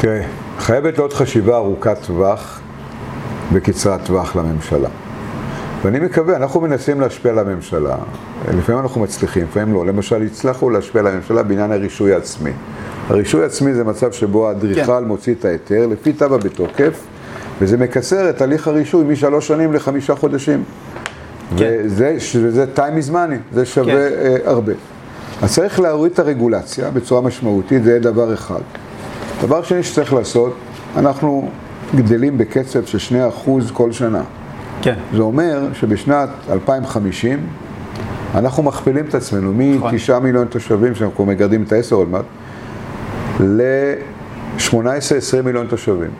[0.00, 0.22] תראה,
[0.58, 2.60] חייבת להיות חשיבה ארוכת טווח
[3.52, 4.88] וקצרת טווח לממשלה.
[5.82, 7.96] ואני מקווה, אנחנו מנסים להשפיע על הממשלה.
[8.54, 9.86] לפעמים אנחנו מצליחים, לפעמים לא.
[9.86, 12.50] למשל, הצלחנו להשפיע על הממשלה בעניין הרישוי העצמי.
[13.08, 15.04] הרישוי העצמי זה מצב שבו האדריכל כן.
[15.04, 17.00] מוציא את ההיתר לפי תב"ע בתוקף,
[17.60, 20.64] וזה מקצר את הליך הרישוי משלוש שנים לחמישה חודשים.
[21.56, 21.80] כן.
[21.84, 24.16] וזה, time is money, זה שווה כן.
[24.18, 24.72] אה, הרבה.
[25.42, 28.60] אז צריך להוריד את הרגולציה בצורה משמעותית, זה דבר אחד.
[29.42, 30.56] דבר שני שצריך לעשות,
[30.96, 31.48] אנחנו
[31.94, 34.22] גדלים בקצב של 2% כל שנה.
[34.82, 37.46] כן, זה אומר שבשנת 2050
[38.34, 39.94] אנחנו מכפילים את עצמנו נכון.
[39.94, 42.24] מ-9 מיליון תושבים, שאנחנו מגרדים את ה-10 עוד מעט,
[43.40, 44.72] ל-18-20
[45.44, 46.10] מיליון תושבים.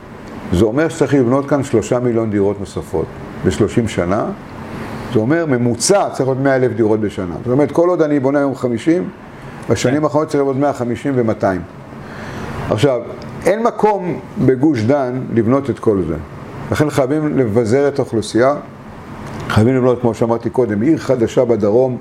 [0.55, 3.07] זה אומר שצריך לבנות כאן 3 מיליון דירות נוספות
[3.45, 4.27] ב-30 שנה.
[5.13, 7.35] זה אומר ממוצע צריך להיות 100 אלף דירות בשנה.
[7.45, 9.09] זאת אומרת, כל עוד אני בונה היום 50,
[9.71, 11.45] בשנים האחרונות צריך להיות 150 ו-200.
[12.71, 13.01] עכשיו,
[13.47, 16.17] אין מקום בגוש דן לבנות את כל זה.
[16.73, 18.55] לכן חייבים לבזר את האוכלוסייה,
[19.49, 21.97] חייבים לבנות, כמו שאמרתי קודם, עיר חדשה בדרום,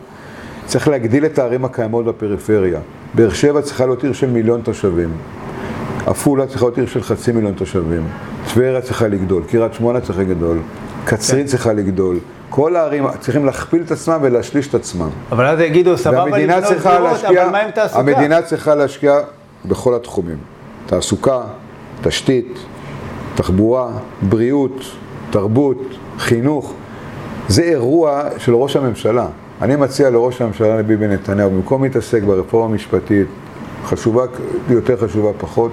[0.66, 2.80] צריך להגדיל את הערים הקיימות בפריפריה.
[3.14, 5.10] באר שבע צריכה להיות עיר של מיליון תושבים.
[6.06, 8.08] עפולה צריכה להיות עיר של חצי מיליון תושבים.
[8.54, 10.58] טבריה צריכה לגדול, קריית שמונה צריכה לגדול,
[11.06, 12.20] קצרין צריכה לגדול.
[12.50, 15.10] כל הערים צריכים להכפיל את עצמם ולהשליש את עצמם.
[15.32, 18.00] אבל אז יגידו, סבבה לבנות דירות, אבל מה עם תעסוקה?
[18.00, 19.20] המדינה צריכה להשקיע
[19.66, 20.38] בכל התחומים.
[20.86, 21.42] תעסוקה,
[22.02, 22.58] תשתית,
[23.36, 23.90] תחבורה,
[24.22, 24.86] בריאות,
[25.30, 25.82] תרבות,
[26.18, 26.74] חינוך.
[27.48, 29.28] זה אירוע של ראש הממשלה.
[29.62, 33.28] אני מציע לראש הממשלה לביבי נתניהו, במקום להתעסק ברפורמה המשפטית,
[33.86, 34.24] חשובה
[34.70, 35.72] יותר, חשובה פחות,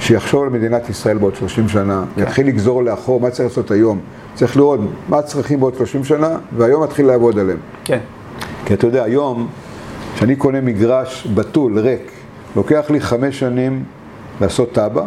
[0.00, 4.00] שיחשוב על מדינת ישראל בעוד 30 שנה, יתחיל לגזור לאחור מה צריך לעשות היום.
[4.34, 7.58] צריך לראות מה הצרכים בעוד 30 שנה, והיום מתחיל לעבוד עליהם.
[7.84, 7.98] כן,
[8.64, 9.48] כי אתה יודע, היום,
[10.14, 12.12] כשאני קונה מגרש בתול, ריק,
[12.56, 13.84] לוקח לי חמש שנים
[14.40, 15.02] לעשות תב"ע,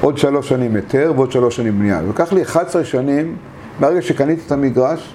[0.00, 2.02] עוד שלוש שנים היתר ועוד שלוש שנים בנייה.
[2.02, 3.36] לוקח לי 11 שנים
[3.80, 5.14] מהרגע שקניתי את המגרש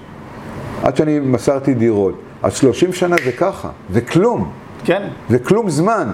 [0.84, 2.14] עד שאני מסרתי דירות.
[2.44, 4.52] אז 30 שנה זה ככה, זה כלום,
[4.84, 6.12] כן, זה כלום זמן.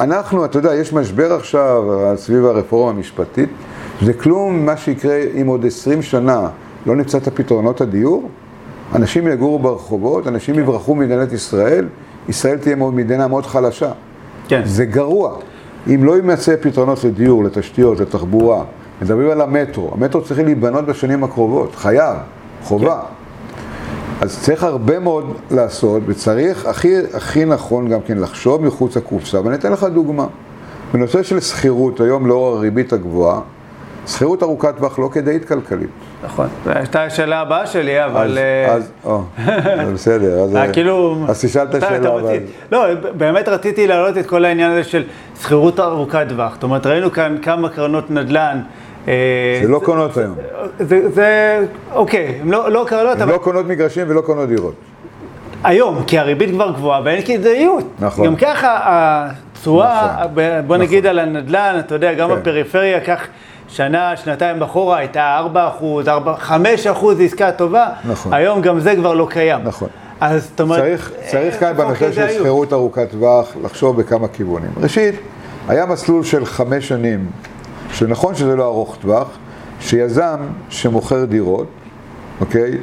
[0.00, 1.82] אנחנו, אתה יודע, יש משבר עכשיו
[2.16, 3.48] סביב הרפורמה המשפטית,
[4.02, 6.48] זה כלום מה שיקרה אם עוד 20 שנה
[6.86, 8.28] לא נמצא את הפתרונות הדיור,
[8.94, 10.60] אנשים יגורו ברחובות, אנשים כן.
[10.60, 11.86] יברחו ממדינת ישראל,
[12.28, 13.90] ישראל תהיה מדינה מאוד חלשה.
[14.48, 14.62] כן.
[14.64, 15.36] זה גרוע.
[15.94, 18.64] אם לא יימצא פתרונות לדיור, לתשתיות, לתחבורה,
[19.02, 22.16] מדברים על המטרו, המטרו צריך להיבנות בשנים הקרובות, חייב,
[22.62, 23.00] חובה.
[23.00, 23.17] כן.
[24.20, 29.54] אז צריך הרבה מאוד לעשות, וצריך, הכי, הכי נכון גם כן לחשוב מחוץ לקופסה, ואני
[29.54, 30.26] אתן לך דוגמה.
[30.92, 33.40] בנושא של שכירות, היום לאור הריבית הגבוהה,
[34.06, 35.90] שכירות ארוכת טווח לא כדאית כלכלית.
[36.24, 38.30] נכון, זו הייתה השאלה הבאה שלי, אבל...
[38.30, 39.22] אז, אה, אז, או,
[39.94, 41.24] בסדר, אז, אה, כאילו...
[41.28, 42.36] אז תשאל את השאלה, אבל...
[42.72, 45.04] לא, באמת רציתי להעלות את כל העניין הזה של
[45.40, 46.54] שכירות ארוכת טווח.
[46.54, 48.60] זאת אומרת, ראינו כאן כמה קרנות נדל"ן.
[49.08, 50.34] אה, זה לא קונות היום.
[50.80, 51.58] זה, זה
[51.92, 53.22] אוקיי, הן לא, לא קרנות, אבל...
[53.22, 54.74] הן לא קונות מגרשים ולא קונות דירות.
[55.64, 57.84] היום, כי הריבית כבר גבוהה ואין כדאיות.
[57.98, 58.26] נכון.
[58.26, 60.34] גם ככה התשואה, נכון.
[60.66, 61.18] בוא נגיד נכון.
[61.18, 62.34] על הנדל"ן, אתה יודע, גם כן.
[62.34, 63.26] בפריפריה, כך
[63.68, 68.32] שנה, שנתיים אחורה הייתה 4 אחוז, 5 אחוז עסקה טובה, נכון.
[68.32, 69.60] היום גם זה כבר לא קיים.
[69.64, 69.88] נכון.
[70.20, 70.80] אז זאת אומרת...
[70.80, 74.70] צריך, צריך כאן בנושא של שכירות ארוכת טווח לחשוב בכמה כיוונים.
[74.76, 75.14] ראשית,
[75.68, 77.26] היה מסלול של חמש שנים,
[77.92, 79.28] שנכון שזה לא ארוך טווח,
[79.80, 80.36] שיזם
[80.68, 81.66] שמוכר דירות,
[82.40, 82.78] אוקיי?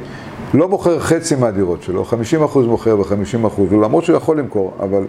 [0.54, 2.04] לא מוכר חצי מהדירות שלו,
[2.54, 5.04] 50% מוכר ו-50%, למרות שהוא יכול למכור, אבל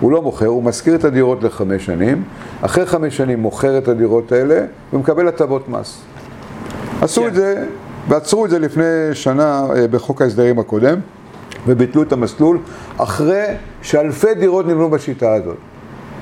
[0.00, 2.22] הוא לא מוכר, הוא משכיר את הדירות לחמש שנים,
[2.60, 4.60] אחרי חמש שנים מוכר את הדירות האלה
[4.92, 6.00] ומקבל הטבות מס.
[7.00, 7.28] עשו כן.
[7.28, 7.66] את זה,
[8.08, 10.98] ועצרו את זה לפני שנה אה, בחוק ההסדרים הקודם,
[11.66, 12.58] וביטלו את המסלול,
[12.96, 13.44] אחרי
[13.82, 15.56] שאלפי דירות נבנו בשיטה הזאת.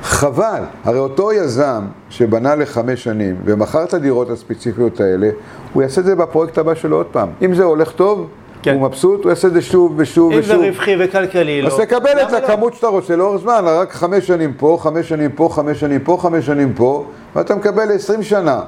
[0.02, 5.30] חבל, הרי אותו יזם שבנה לחמש שנים ומכר את הדירות הספציפיות האלה,
[5.72, 7.28] הוא יעשה את זה בפרויקט הבא שלו עוד פעם.
[7.42, 8.26] אם זה הולך טוב,
[8.62, 8.74] כן.
[8.74, 10.52] הוא מבסוט, הוא יעשה את זה שוב ושוב אם ושוב.
[10.52, 11.66] אם זה רווחי וכלכלי, לא.
[11.66, 12.76] אז תקבל את הכמות לא?
[12.76, 16.46] שאתה רוצה לאורך זמן, רק חמש שנים פה, חמש שנים פה, חמש שנים פה, חמש
[16.46, 17.04] שנים פה,
[17.36, 18.60] ואתה מקבל עשרים שנה.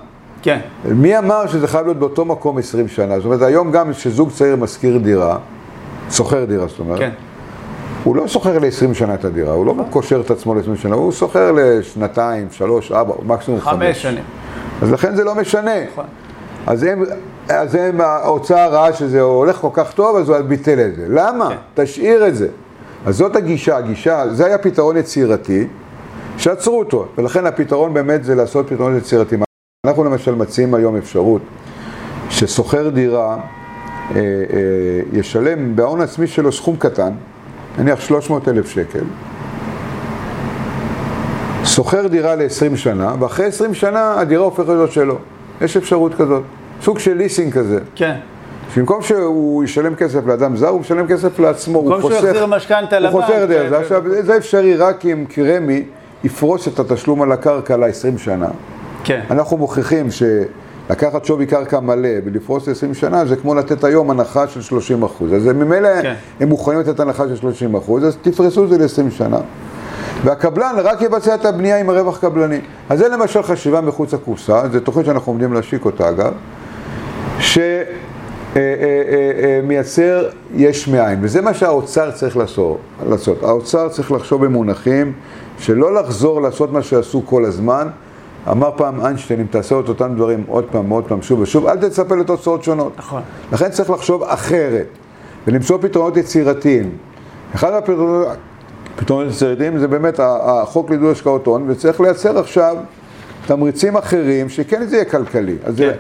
[0.43, 0.59] כן.
[0.85, 3.17] מי אמר שזה חייב להיות באותו מקום עשרים שנה?
[3.17, 5.39] זאת אומרת, היום גם כשזוג צעיר משכיר דירה,
[6.11, 7.11] שוכר דירה, זאת אומרת, כן.
[8.05, 11.13] הוא לא שוכר ל-20 שנה את הדירה, הוא לא קושר את עצמו ל-20 שנה, הוא
[11.13, 13.75] שוכר לשנתיים, שלוש, ארבע, מקסימום חמש.
[13.75, 14.25] חמש שנים.
[14.83, 15.85] אז לכן זה לא משנה.
[15.93, 16.05] נכון.
[16.67, 17.05] אז הם,
[17.49, 21.07] אז הם, האוצר ראה שזה הולך כל כך טוב, אז הוא ביטל את זה.
[21.09, 21.49] למה?
[21.49, 21.83] כן.
[21.83, 22.49] תשאיר את זה.
[23.07, 25.67] אז זאת הגישה, הגישה, זה היה פתרון יצירתי,
[26.39, 29.37] שעצרו אותו, ולכן הפתרון באמת זה לעשות פתרון יצירתי.
[29.87, 31.43] אנחנו למשל מציעים היום אפשרות
[32.31, 33.37] ששוכר דירה
[34.15, 34.21] אה, אה,
[35.13, 37.13] ישלם בהון עצמי שלו סכום קטן,
[37.79, 39.05] נניח 300 אלף שקל,
[41.65, 45.19] שוכר דירה ל-20 שנה, ואחרי 20 שנה הדירה הופכת להיות שלו.
[45.61, 46.43] יש אפשרות כזאת.
[46.83, 47.79] סוג של ליסינג כזה.
[47.95, 48.17] כן.
[48.77, 52.05] במקום שהוא ישלם כסף לאדם זר, הוא משלם כסף לעצמו, הוא חוסך...
[52.05, 53.15] במקום שהוא יחזיר משכנתה לבנק.
[53.15, 53.79] הוא חוסך דרך זה.
[53.79, 55.85] עכשיו, זה אפשרי רק אם רמ"י
[56.25, 58.49] יפרוס את התשלום על הקרקע ל-20 שנה.
[59.05, 59.21] כן.
[59.31, 60.11] אנחנו מוכיחים
[60.89, 65.35] שלקחת שווי קרקע מלא ולפרוס ל-20 שנה, זה כמו לתת היום הנחה של 30 אחוז.
[65.35, 66.15] אז ממילא כן.
[66.41, 69.39] הם מוכנים לתת הנחה של 30 אחוז, אז תפרסו את זה ל-20 שנה.
[70.25, 72.61] והקבלן רק יבצע את הבנייה עם הרווח קבלני.
[72.89, 76.33] אז זה למשל חשיבה מחוץ לקופסה, זו תוכנית שאנחנו עומדים להשיק אותה אגב,
[77.39, 77.73] שמייצר
[78.57, 78.63] אה,
[80.15, 82.79] אה, אה, יש מאין, וזה מה שהאוצר צריך לעשות.
[83.43, 85.13] האוצר צריך לחשוב במונחים
[85.59, 87.89] שלא לחזור לעשות מה שעשו כל הזמן.
[88.51, 91.77] אמר פעם איינשטיין, אם תעשה את אותם דברים עוד פעם, עוד פעם, שוב ושוב, אל
[91.77, 92.93] תצפה לתוצאות שונות.
[92.99, 93.23] נכון.
[93.53, 94.87] לכן צריך לחשוב אחרת,
[95.47, 96.91] ולמצוא פתרונות יצירתיים.
[97.55, 98.29] אחד הפתרונות...
[98.97, 102.77] פתרונות יצירתיים זה באמת החוק לעידוד השקעות הון, וצריך לייצר עכשיו
[103.47, 105.57] תמריצים אחרים שכן זה יהיה כלכלי.
[105.65, 105.91] אז כן.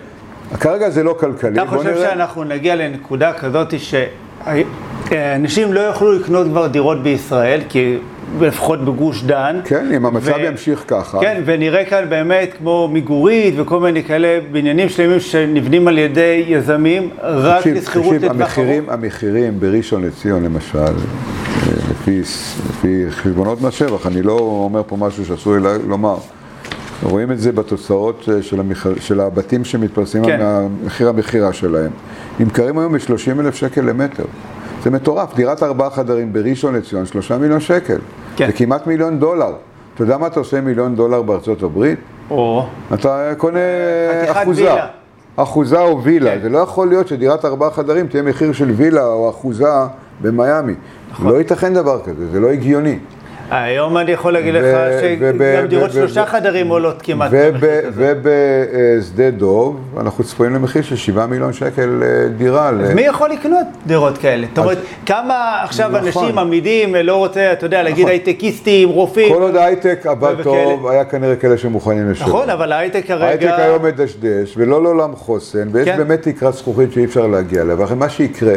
[0.51, 1.62] זה, כרגע זה לא כלכלי.
[1.62, 2.11] אתה חושב נראה...
[2.11, 7.99] שאנחנו נגיע לנקודה כזאת שאנשים לא יוכלו לקנות כבר דירות בישראל, כי
[8.41, 9.61] לפחות בגוש דן.
[9.64, 10.45] כן, אם המצב ו...
[10.45, 11.20] ימשיך ככה.
[11.20, 17.11] כן, ונראה כאן באמת כמו מיגורית וכל מיני כאלה בניינים שלמים שנבנים על ידי יזמים,
[17.22, 18.89] רק לשכירות לטווח ארוך.
[18.89, 20.93] המחירים בראשון לציון למשל,
[21.91, 22.20] לפי,
[22.70, 26.16] לפי חשבונות מהשבח, אני לא אומר פה משהו שאסור לי לומר.
[27.03, 28.87] רואים את זה בתוצאות אה, של, המח...
[29.01, 30.41] של הבתים שמתפרסמים כן.
[30.41, 31.91] מהמחיר המכירה שלהם.
[32.41, 34.24] נמכרים היום ב-30 אלף שקל למטר.
[34.83, 37.99] זה מטורף, דירת ארבעה חדרים בראשון לציון, שלושה מיליון שקל.
[38.37, 38.47] כן.
[38.47, 39.53] זה כמעט מיליון דולר.
[39.95, 41.99] אתה יודע מה אתה עושה מיליון דולר בארצות הברית?
[42.30, 42.66] או.
[42.95, 43.59] אתה קונה
[44.26, 44.62] אחוזה.
[44.62, 44.87] וילה.
[45.37, 46.30] אחוזה או וילה.
[46.30, 46.39] כן.
[46.43, 49.66] זה לא יכול להיות שדירת ארבעה חדרים תהיה מחיר של וילה או אחוזה
[50.20, 50.74] במיאמי.
[51.12, 51.28] נכון.
[51.28, 52.99] לא ייתכן דבר כזה, זה לא הגיוני.
[53.53, 54.64] היום אני יכול להגיד לך
[55.00, 57.30] שגם דירות שלושה חדרים עולות כמעט
[57.94, 62.68] ובשדה דוב אנחנו צפויים למחיר של 7 מיליון שקל אה, דירה.
[62.68, 64.46] אז מי יכול לקנות דירות כאלה?
[64.48, 66.05] זאת אומרת, כמה עכשיו נכון.
[66.07, 68.11] אנשים עמידים, לא רוצה, אתה יודע, להגיד נכון.
[68.11, 69.34] הייטקיסטים, רופאים.
[69.34, 72.28] כל עוד ההייטק עבד טוב, היה כנראה כאלה שמוכנים לשלם.
[72.28, 73.24] נכון, אבל ההייטק כרגע...
[73.24, 75.96] ההייטק היום מדשדש, ולא לעולם חוסן, ויש כן.
[75.96, 78.55] באמת תקרת זכוכית שאי אפשר להגיע אליה, מה שיקרה...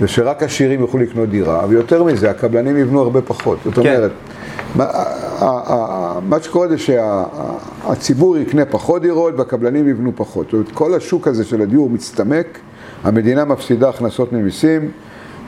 [0.00, 3.58] זה שרק עשירים יוכלו לקנות דירה, ויותר מזה, הקבלנים יבנו הרבה פחות.
[3.64, 3.80] זאת כן.
[3.80, 4.10] אומרת,
[4.74, 4.86] מה,
[6.28, 10.46] מה שקורה זה שהציבור יקנה פחות דירות והקבלנים יבנו פחות.
[10.46, 12.58] זאת אומרת, כל השוק הזה של הדיור מצטמק,
[13.04, 14.90] המדינה מפסידה הכנסות ממיסים,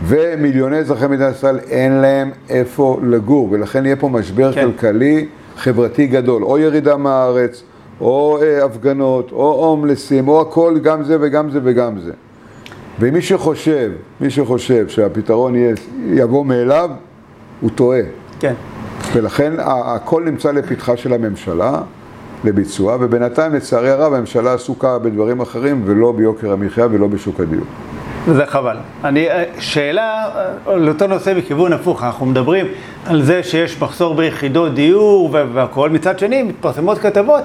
[0.04, 4.70] ומיליוני אזרחי מדינת ישראל אין להם איפה לגור, ולכן יהיה פה משבר כן.
[4.72, 5.26] כלכלי
[5.56, 7.62] חברתי גדול, או ירידה מהארץ,
[8.00, 12.12] או אה, הפגנות, או הומלסים, או הכל, גם זה וגם זה וגם זה.
[13.00, 13.90] ומי שחושב,
[14.20, 15.74] מי שחושב שהפתרון יהיה,
[16.06, 16.90] יבוא מאליו,
[17.60, 18.00] הוא טועה.
[18.40, 18.54] כן.
[19.12, 21.80] ולכן הכל נמצא לפתחה של הממשלה
[22.44, 27.64] לביצוע, ובינתיים לצערי הרב הממשלה עסוקה בדברים אחרים ולא ביוקר המחיה ולא בשוק הדיור.
[28.34, 28.76] זה חבל.
[29.04, 32.66] אני, אה, שאלה אה, על אותו נושא בכיוון הפוך, אנחנו מדברים
[33.06, 37.42] על זה שיש מחסור ביחידות דיור והכול, מצד שני מתפרסמות כתבות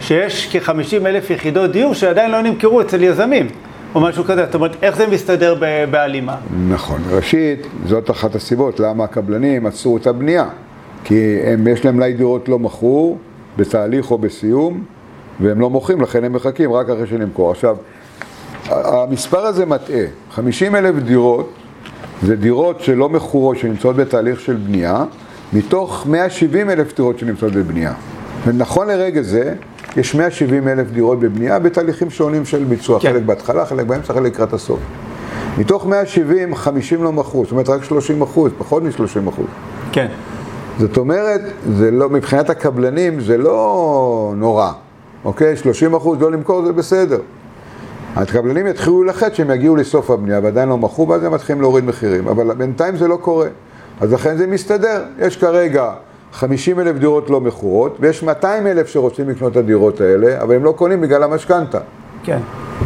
[0.00, 3.46] שיש כ-50 אלף יחידות דיור שעדיין לא נמכרו אצל יזמים.
[3.94, 5.54] או משהו כזה, זאת אומרת, איך זה מסתדר
[5.90, 6.36] בהלימה?
[6.68, 10.48] נכון, ראשית, זאת אחת הסיבות למה הקבלנים עצרו את הבנייה.
[11.04, 13.18] כי הם, יש להם מלאי דירות לא מכור,
[13.56, 14.84] בתהליך או בסיום,
[15.40, 17.50] והם לא מוכרים, לכן הם מחכים רק אחרי שנמכור.
[17.50, 17.76] עכשיו,
[18.68, 20.04] המספר הזה מטעה.
[20.30, 21.52] 50 אלף דירות
[22.22, 25.04] זה דירות שלא מכורות, שנמצאות בתהליך של בנייה,
[25.52, 27.92] מתוך 170 אלף דירות שנמצאות בבנייה.
[28.46, 29.54] ונכון לרגע זה,
[29.96, 33.12] יש 170 אלף דירות בבנייה בתהליכים שונים של ביצוע, כן.
[33.12, 34.80] חלק בהתחלה, חלק באמצע, חלק לקראת הסוף.
[35.58, 39.46] מתוך 170, 50 לא מכרו, זאת אומרת רק 30 אחוז, פחות מ-30 אחוז.
[39.92, 40.06] כן.
[40.78, 41.40] זאת אומרת,
[41.76, 44.72] זה לא, מבחינת הקבלנים זה לא נורא,
[45.24, 45.56] אוקיי?
[45.56, 47.18] 30 אחוז לא למכור זה בסדר.
[48.16, 52.28] הקבלנים יתחילו ללחץ שהם יגיעו לסוף הבנייה ועדיין לא מכרו, ואז הם מתחילים להוריד מחירים,
[52.28, 53.48] אבל בינתיים זה לא קורה.
[54.00, 55.04] אז לכן זה מסתדר.
[55.18, 55.92] יש כרגע
[56.34, 60.64] 50 אלף דירות לא מכורות, ויש 200 אלף שרוצים לקנות את הדירות האלה, אבל הם
[60.64, 61.78] לא קונים בגלל המשכנתה.
[62.22, 62.38] כן.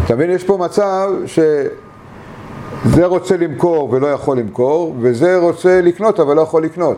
[0.05, 6.36] אתה מבין, יש פה מצב שזה רוצה למכור ולא יכול למכור, וזה רוצה לקנות אבל
[6.36, 6.96] לא יכול לקנות.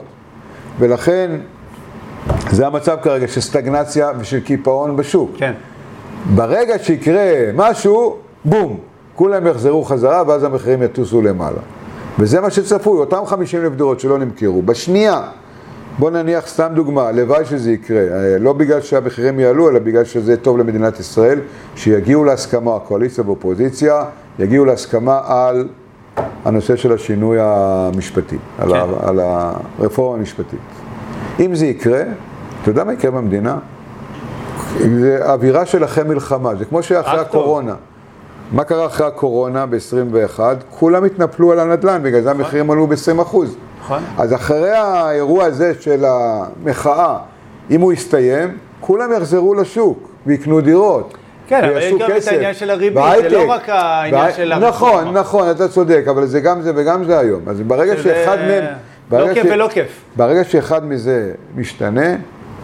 [0.78, 1.30] ולכן,
[2.50, 5.30] זה המצב כרגע של סטגנציה ושל קיפאון בשוק.
[5.36, 5.52] כן.
[6.34, 8.76] ברגע שיקרה משהו, בום,
[9.14, 11.60] כולם יחזרו חזרה ואז המחירים יטוסו למעלה.
[12.18, 14.62] וזה מה שצפוי, אותם 50 אלף דירות שלא נמכרו.
[14.62, 15.22] בשנייה,
[16.00, 20.36] בוא נניח סתם דוגמה, הלוואי שזה יקרה, אה, לא בגלל שהמחירים יעלו, אלא בגלל שזה
[20.36, 21.40] טוב למדינת ישראל,
[21.76, 24.04] שיגיעו להסכמה, הקואליציה ואופוזיציה,
[24.38, 25.68] יגיעו להסכמה על
[26.44, 28.62] הנושא של השינוי המשפטי, כן.
[28.62, 30.60] על, ה, על הרפורמה המשפטית.
[31.40, 32.02] אם זה יקרה,
[32.62, 33.58] אתה יודע מה יקרה במדינה?
[34.78, 37.74] זה אווירה של אחרי מלחמה, זה כמו שאחרי הקורונה.
[38.52, 40.40] מה קרה אחרי הקורונה ב-21?
[40.70, 42.40] כולם התנפלו על הנדל"ן, בגלל זה נכון.
[42.40, 43.56] המחירים עלו ב-20 אחוז.
[43.80, 44.02] נכון.
[44.18, 47.16] אז אחרי האירוע הזה של המחאה,
[47.70, 51.14] אם הוא יסתיים, כולם יחזרו לשוק ויקנו דירות.
[51.48, 52.28] כן, אבל יש גם כסף.
[52.28, 54.32] את העניין של הריבית, זה לא רק העניין בהי...
[54.32, 54.68] של הרפורמה.
[54.68, 57.40] נכון, נכון, אתה צודק, אבל זה גם זה וגם זה היום.
[57.46, 58.64] אז ברגע שאחד מהם...
[59.12, 59.50] לא כיף ש...
[59.52, 60.04] ולא כיף.
[60.16, 62.14] ברגע שאחד מזה משתנה,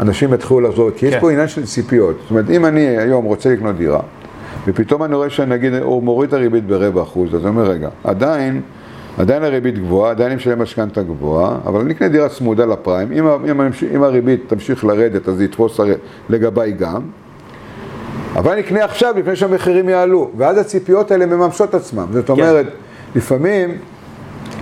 [0.00, 1.06] אנשים יתחילו לחזור, כי כן.
[1.06, 2.16] יש פה עניין של ציפיות.
[2.22, 4.00] זאת אומרת, אם אני היום רוצה לקנות דירה,
[4.66, 8.60] ופתאום אני רואה שנגיד, הוא מוריד את הריבית ברבע אחוז, אז אני אומר, רגע, עדיין...
[9.18, 13.28] עדיין הריבית גבוהה, עדיין אני משלם משכנתה גבוהה, אבל אני אקנה דירה צמודה לפריים, אם,
[13.28, 13.60] אם,
[13.94, 15.80] אם הריבית תמשיך לרדת אז זה יתפוס
[16.28, 17.02] לגביי גם,
[18.36, 22.06] אבל אני אקנה עכשיו לפני שהמחירים יעלו, ואז הציפיות האלה מממשות עצמם.
[22.12, 22.32] זאת כן.
[22.32, 22.72] אומרת, כן.
[23.18, 23.78] לפעמים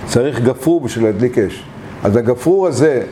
[0.06, 1.64] צריך גפרור בשביל להדליק אש.
[2.04, 3.02] אז הגפרור הזה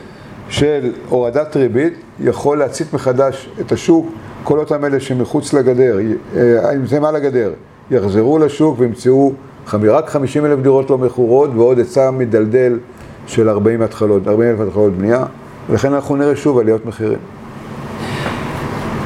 [0.48, 4.06] של הורדת ריבית יכול להצית מחדש את השוק,
[4.44, 5.98] כל אותם אלה שמחוץ לגדר,
[6.36, 7.52] אה, אם זה מעל הגדר,
[7.90, 9.32] יחזרו לשוק וימצאו
[9.90, 12.78] רק 50 אלף דירות לא מכורות ועוד היצע מדלדל
[13.26, 15.24] של 40 התחלות, 40 אלף התחלות בנייה,
[15.70, 17.18] ולכן אנחנו נראה שוב עליות מחירים.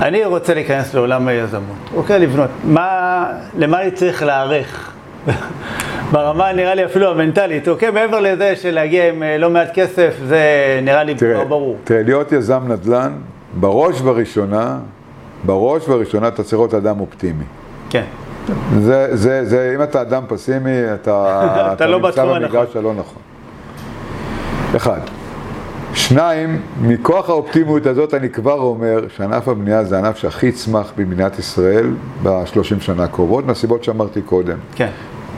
[0.03, 2.51] אני רוצה להיכנס לעולם היזמות, אוקיי, לבנות.
[2.65, 3.25] מה,
[3.59, 4.93] למה אני צריך להיערך?
[6.13, 7.91] ברמה נראה לי אפילו המנטלית, אוקיי?
[7.91, 10.41] מעבר לזה שלהגיע עם אה, לא מעט כסף, זה
[10.83, 11.77] נראה לי תראה, ברור.
[11.85, 13.13] תראה, להיות יזם נדל"ן,
[13.61, 14.79] בראש ובראשונה,
[15.45, 17.45] בראש ובראשונה אתה צריך להיות אדם אופטימי.
[17.91, 18.05] כן.
[18.81, 20.97] זה, זה, זה, אם אתה אדם פסימי, אתה,
[21.45, 23.23] אתה, אתה לא נמצא במגרש הלא נכון.
[24.77, 25.01] אחד.
[25.95, 31.87] שניים, מכוח האופטימיות הזאת אני כבר אומר שענף הבנייה זה הענף שהכי יצמח במדינת ישראל
[32.23, 34.57] בשלושים שנה הקרובות, מהסיבות שאמרתי קודם.
[34.75, 34.91] כן.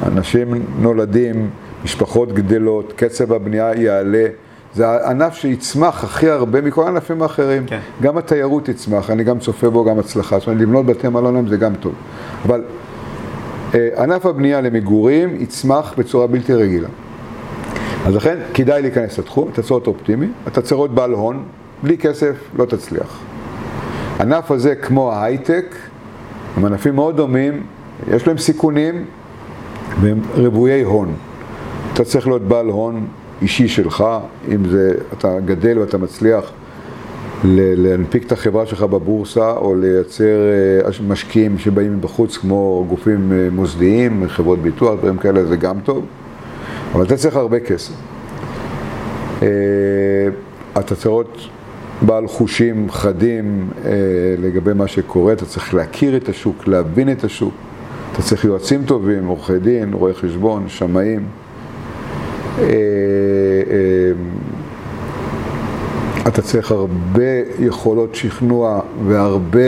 [0.06, 1.50] אנשים נולדים,
[1.84, 4.26] משפחות גדלות, קצב הבנייה יעלה,
[4.74, 7.66] זה הענף שיצמח הכי הרבה מכל הענפים האחרים.
[7.66, 7.78] כן.
[8.02, 10.38] גם התיירות תצמח, אני גם צופה בו גם הצלחה.
[10.38, 11.92] זאת אומרת, לבנות בתי מלון היום זה גם טוב.
[12.46, 12.62] אבל
[13.74, 16.88] ענף הבנייה למגורים יצמח בצורה בלתי רגילה.
[18.06, 21.42] אז לכן כדאי להיכנס לתחום, אתה צריך להיות אופטימי, אתה צריך להיות בעל הון,
[21.82, 23.20] בלי כסף לא תצליח.
[24.20, 25.74] ענף הזה כמו ההייטק,
[26.56, 27.62] הם ענפים מאוד דומים,
[28.10, 29.04] יש להם סיכונים
[30.00, 31.14] והם רוויי הון.
[31.92, 33.06] אתה צריך להיות בעל הון
[33.42, 34.04] אישי שלך,
[34.54, 36.52] אם זה, אתה גדל ואתה מצליח
[37.44, 40.38] להנפיק את החברה שלך בבורסה או לייצר
[40.84, 46.06] אה, משקיעים שבאים מבחוץ כמו גופים אה, מוסדיים, חברות ביטוח, דברים כאלה, זה גם טוב,
[46.92, 47.92] אבל אתה צריך הרבה כסף.
[49.42, 49.48] אה,
[50.78, 51.08] אתה צריך
[52.02, 53.70] בעל חושים חדים
[54.38, 57.54] לגבי מה שקורה, אתה צריך להכיר את השוק, להבין את השוק,
[58.12, 61.26] אתה צריך יועצים טובים, עורכי דין, רואי חשבון, שמאים.
[66.28, 67.22] אתה צריך הרבה
[67.58, 69.60] יכולות שכנוע והרבה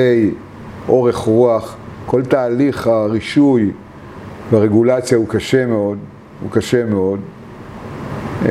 [0.89, 1.77] אורך רוח.
[2.07, 3.71] כל תהליך הרישוי
[4.51, 5.99] והרגולציה הוא קשה מאוד,
[6.43, 7.21] הוא קשה מאוד.
[8.47, 8.51] אה,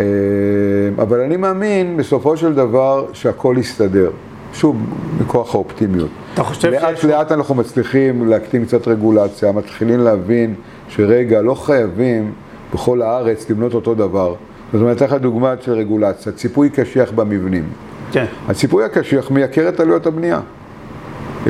[0.97, 4.11] אבל אני מאמין בסופו של דבר שהכל יסתדר.
[4.53, 4.77] שוב,
[5.21, 6.09] מכוח האופטימיות.
[6.33, 7.05] אתה חושב לאט שיש...
[7.05, 10.55] לאט אנחנו מצליחים להקטין קצת רגולציה, מתחילים להבין
[10.89, 12.31] שרגע, לא חייבים
[12.73, 14.35] בכל הארץ לבנות אותו דבר.
[14.73, 17.63] זאת אומרת, אתן לך דוגמא של רגולציה, ציפוי קשיח במבנים.
[18.11, 20.39] כן, הציפוי הקשיח מייקר את עלויות הבנייה.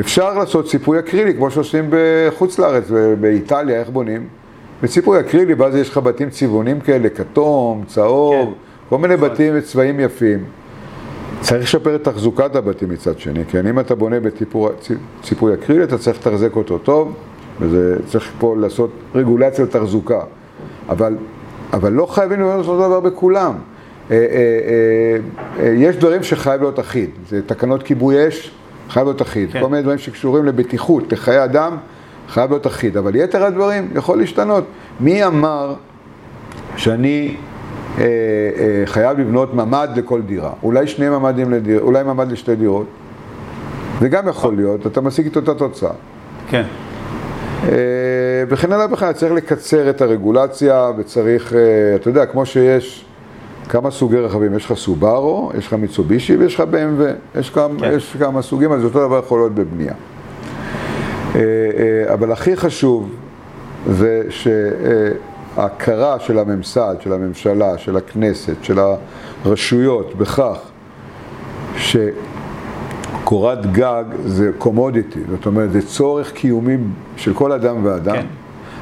[0.00, 2.90] אפשר לעשות ציפוי אקרילי, כמו שעושים בחוץ לארץ,
[3.20, 4.26] באיטליה, איך בונים?
[4.82, 8.52] בציפוי אקרילי, ואז יש לך בתים צבעונים כאלה, כתום, צהוב, כן.
[8.88, 9.28] כל מיני נכון.
[9.28, 10.44] בתים בצבעים יפים.
[11.40, 13.66] צריך לשפר את תחזוקת הבתים מצד שני, כן?
[13.66, 14.70] אם אתה בונה בציפוי
[15.22, 17.14] ציפוי אקרילי, אתה צריך לתחזק אותו טוב,
[17.60, 20.20] וזה צריך פה לעשות רגולציה לתחזוקה.
[20.88, 21.16] אבל,
[21.72, 23.52] אבל לא חייבים לעשות אותו דבר בכולם.
[24.10, 25.16] אה, אה,
[25.62, 28.50] אה, יש דברים שחייב להיות אחיד, זה תקנות כיבוי אש,
[28.88, 29.52] חייב להיות אחיד.
[29.52, 29.60] כן.
[29.60, 31.76] כל מיני דברים שקשורים לבטיחות, לחיי אדם,
[32.28, 32.96] חייב להיות אחיד.
[32.96, 34.64] אבל יתר הדברים יכול להשתנות.
[35.00, 35.74] מי אמר
[36.76, 37.36] שאני
[37.98, 40.52] אה, אה, חייב לבנות ממ"ד לכל דירה?
[40.62, 42.86] אולי שני ממ"דים לדירה, אולי ממ"ד לשתי דירות?
[44.00, 45.90] זה גם יכול להיות, אתה משיג את אותה תוצאה.
[46.48, 46.62] כן.
[48.48, 51.54] וכן הלאה וכן צריך לקצר את הרגולציה וצריך,
[51.94, 53.04] אתה יודע, כמו שיש
[53.70, 57.92] כמה סוגי רכבים, יש לך סובארו, יש לך מיצובישי ויש לך BMW, יש כמה, כן.
[57.92, 59.92] יש כמה סוגים, אז אותו דבר יכול להיות בבנייה.
[61.34, 63.14] אה, אה, אבל הכי חשוב
[63.86, 64.22] זה
[65.56, 68.78] שההכרה של הממסד, של הממשלה, של הכנסת, של
[69.44, 70.58] הרשויות, בכך
[71.76, 76.76] שקורת גג זה קומודיטי, זאת אומרת, זה צורך קיומי
[77.16, 78.14] של כל אדם ואדם.
[78.14, 78.26] כן.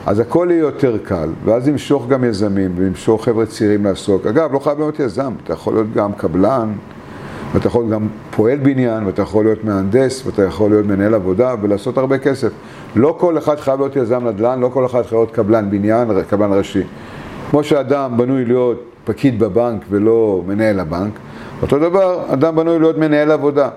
[0.08, 4.26] אז הכל יהיה יותר קל, ואז ימשוך גם יזמים וימשוך חבר'ה צעירים לעסוק.
[4.26, 6.72] אגב, לא חייב להיות יזם, אתה יכול להיות גם קבלן,
[7.52, 11.54] ואתה יכול להיות גם פועל בניין, ואתה יכול להיות מהנדס, ואתה יכול להיות מנהל עבודה
[11.62, 12.52] ולעשות הרבה כסף.
[12.96, 16.52] לא כל אחד חייב להיות יזם נדל"ן, לא כל אחד חייב להיות קבלן בניין, קבלן
[16.52, 16.82] ראשי.
[17.50, 21.12] כמו שאדם בנוי להיות פקיד בבנק ולא מנהל הבנק,
[21.62, 23.68] אותו דבר, אדם בנוי להיות מנהל עבודה.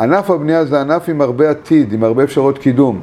[0.00, 3.00] ענף הבנייה זה ענף עם הרבה עתיד, עם הרבה אפשרויות קידום.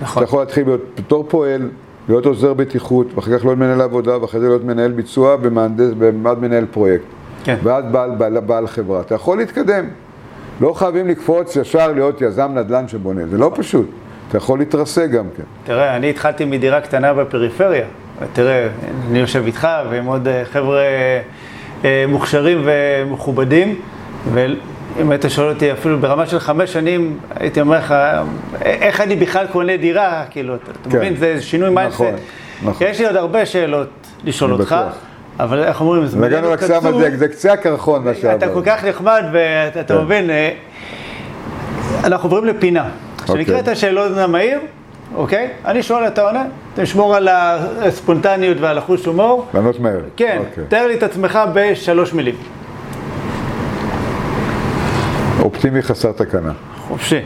[0.00, 0.22] נכון.
[0.22, 1.68] אתה יכול להתחיל להיות בתור פועל,
[2.08, 6.66] להיות עוזר בטיחות, ואחר כך להיות מנהל עבודה, ואחרי זה להיות מנהל ביצוע במעמד מנהל
[6.70, 7.04] פרויקט.
[7.44, 7.56] כן.
[7.62, 9.00] ואז בעל, בעל, בעל חברה.
[9.00, 9.84] אתה יכול להתקדם.
[10.60, 13.86] לא חייבים לקפוץ ישר להיות יזם נדל"ן שבונה, זה לא פשוט.
[14.28, 15.42] אתה יכול להתרסק גם כן.
[15.64, 17.86] תראה, אני התחלתי מדירה קטנה בפריפריה.
[18.32, 18.68] תראה,
[19.10, 20.82] אני יושב איתך ועם עוד אה, חבר'ה
[21.84, 23.80] אה, מוכשרים ומכובדים,
[24.96, 27.94] ואם היית שואל אותי אפילו ברמה של חמש שנים, הייתי אומר לך,
[28.62, 30.24] איך אני בכלל קונה דירה?
[30.30, 30.96] כאילו, אתה כן.
[30.96, 31.16] מבין?
[31.16, 31.94] זה שינוי mindset.
[31.94, 32.14] נכון,
[32.62, 32.86] נכון.
[32.86, 33.88] יש לי עוד הרבה שאלות
[34.24, 34.94] לשאול אותך, בטוח.
[35.40, 36.86] אבל איך אומרים, זמננו קצוב.
[36.86, 38.36] המדק, זה קצה הקרחון מה שעבר.
[38.36, 40.00] אתה כל כך נחמד ואתה כן.
[40.00, 40.50] מבין, אה,
[42.04, 42.88] אנחנו עוברים לפינה.
[43.26, 43.72] שנקראת אוקיי.
[43.72, 44.58] השאלון המהיר,
[45.14, 45.48] אוקיי?
[45.64, 47.28] אני שואל, אתה עונה, תשמור על
[47.82, 49.46] הספונטניות ועל החוש הומור.
[49.54, 50.00] לענות מהר.
[50.16, 50.64] כן, אוקיי.
[50.68, 52.34] תאר לי את עצמך בשלוש מילים.
[55.62, 56.52] אופטימי חסר תקנה.
[56.88, 57.20] חופשי.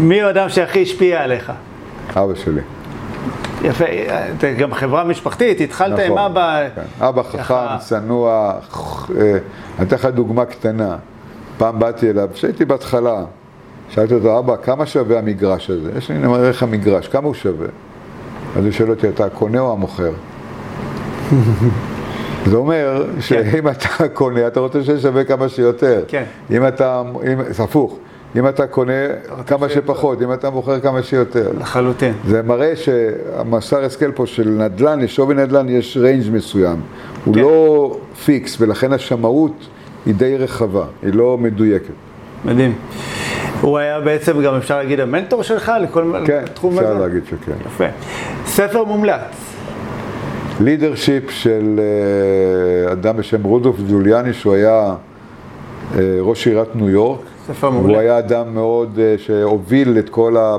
[0.00, 1.52] מי האדם שהכי השפיע עליך?
[2.16, 2.60] אבא שלי.
[3.62, 3.84] יפה,
[4.38, 6.62] אתה גם חברה משפחתית, התחלת עם אבא.
[6.74, 7.04] כן.
[7.04, 8.52] אבא חכם, צנוע,
[9.18, 9.38] אה,
[9.78, 10.96] אני אתן לך דוגמה קטנה.
[11.58, 13.24] פעם באתי אליו, כשהייתי בהתחלה,
[13.90, 15.90] שאלתי אותו, אבא, כמה שווה המגרש הזה?
[15.98, 17.68] יש לי, אני מראה לך מגרש, כמה הוא שווה?
[18.56, 20.12] אז הוא שואל אותי, אתה הקונה או המוכר?
[22.46, 26.04] זה אומר שאם אתה קונה, אתה רוצה שישווה כמה שיותר.
[26.08, 26.24] כן.
[26.50, 27.98] אם אתה, אם, זה הפוך,
[28.36, 28.92] אם אתה קונה,
[29.46, 31.50] כמה שפחות, אם אתה מוכר, כמה שיותר.
[31.60, 32.12] לחלוטין.
[32.26, 36.80] זה מראה שהמוסר השכל פה של נדל"ן, לשווי נדל"ן יש range מסוים.
[37.24, 37.40] הוא כן.
[37.40, 39.66] לא fix, ולכן השמאות
[40.06, 41.94] היא די רחבה, היא לא מדויקת.
[42.44, 42.74] מדהים.
[43.60, 46.80] הוא היה בעצם גם, אפשר להגיד, המנטור שלך לכל כן, תחום הזה?
[46.80, 47.52] אפשר להגיד שכן.
[47.66, 47.84] יפה.
[48.46, 49.55] ספר מומלץ.
[50.60, 51.80] Leadership של
[52.86, 54.94] אה, אדם בשם רודולף ג'וליאני, שהוא היה
[55.94, 57.20] אה, ראש עיריית ניו יורק.
[57.46, 57.92] ספר מעולה.
[57.92, 60.56] הוא היה אדם מאוד אה, שהוביל את כל ה-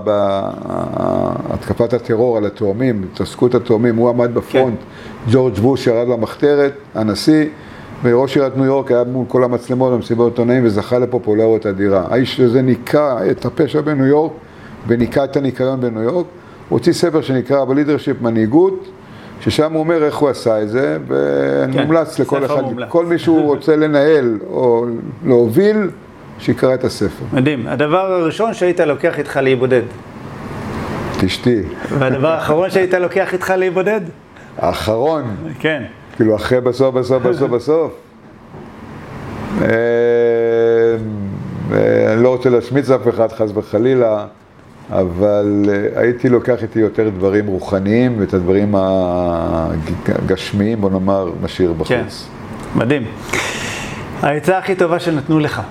[1.50, 4.78] התקפת הטרור על התאומים, התעסקות התאומים, הוא עמד בפרונט,
[5.32, 7.46] ג'ורג' בוש ירד למחתרת, הנשיא,
[8.04, 12.04] וראש עיריית ניו יורק היה מול כל המצלמות במסיבות עיתונאים וזכה לפופולריות אדירה.
[12.10, 14.32] האיש הזה ניקה את הפשע בניו יורק
[14.88, 16.26] וניקה את הניקיון בניו יורק.
[16.70, 18.88] הוא הוציא ספר שנקרא בלידרשיפ מנהיגות,
[19.42, 22.90] ששם הוא אומר איך הוא עשה את זה, ומומלץ לכל ספר אחד, מומלץ.
[22.90, 24.86] כל מי שהוא רוצה לנהל או
[25.26, 25.90] להוביל,
[26.40, 27.26] שיקרא את הספר.
[27.34, 27.68] מדהים.
[27.68, 29.82] הדבר הראשון שהיית לוקח איתך להיבודד.
[31.18, 31.62] את אשתי.
[32.00, 34.02] והדבר האחרון שהיית לוקח איתך להיבודד?
[34.58, 35.24] האחרון,
[35.60, 35.84] כן.
[36.16, 37.92] כאילו אחרי בסוף, בסוף, בסוף, בסוף.
[39.62, 39.68] אה,
[41.72, 44.26] אה, אני לא רוצה להשמיץ אף אחד, חס וחלילה,
[44.92, 48.76] אבל אה, הייתי לוקח איתי יותר דברים רוחניים ואת הדברים
[50.08, 51.88] הגשמיים, בוא נאמר, משאיר בחוץ.
[51.88, 52.06] כן.
[52.76, 53.04] מדהים.
[54.22, 55.62] העצה הכי טובה שנתנו לך.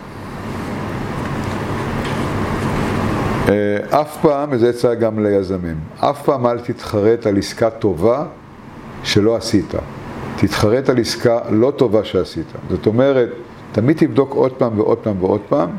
[3.49, 8.25] אה, אף פעם, וזה עצה גם ליזמים, אף פעם אל תתחרט על עסקה טובה
[9.05, 9.75] שלא עשית.
[10.37, 12.47] תתחרט על עסקה לא טובה שעשית.
[12.71, 13.29] זאת אומרת,
[13.73, 15.71] תמיד תבדוק עוד פעם ועוד פעם ועוד פעם.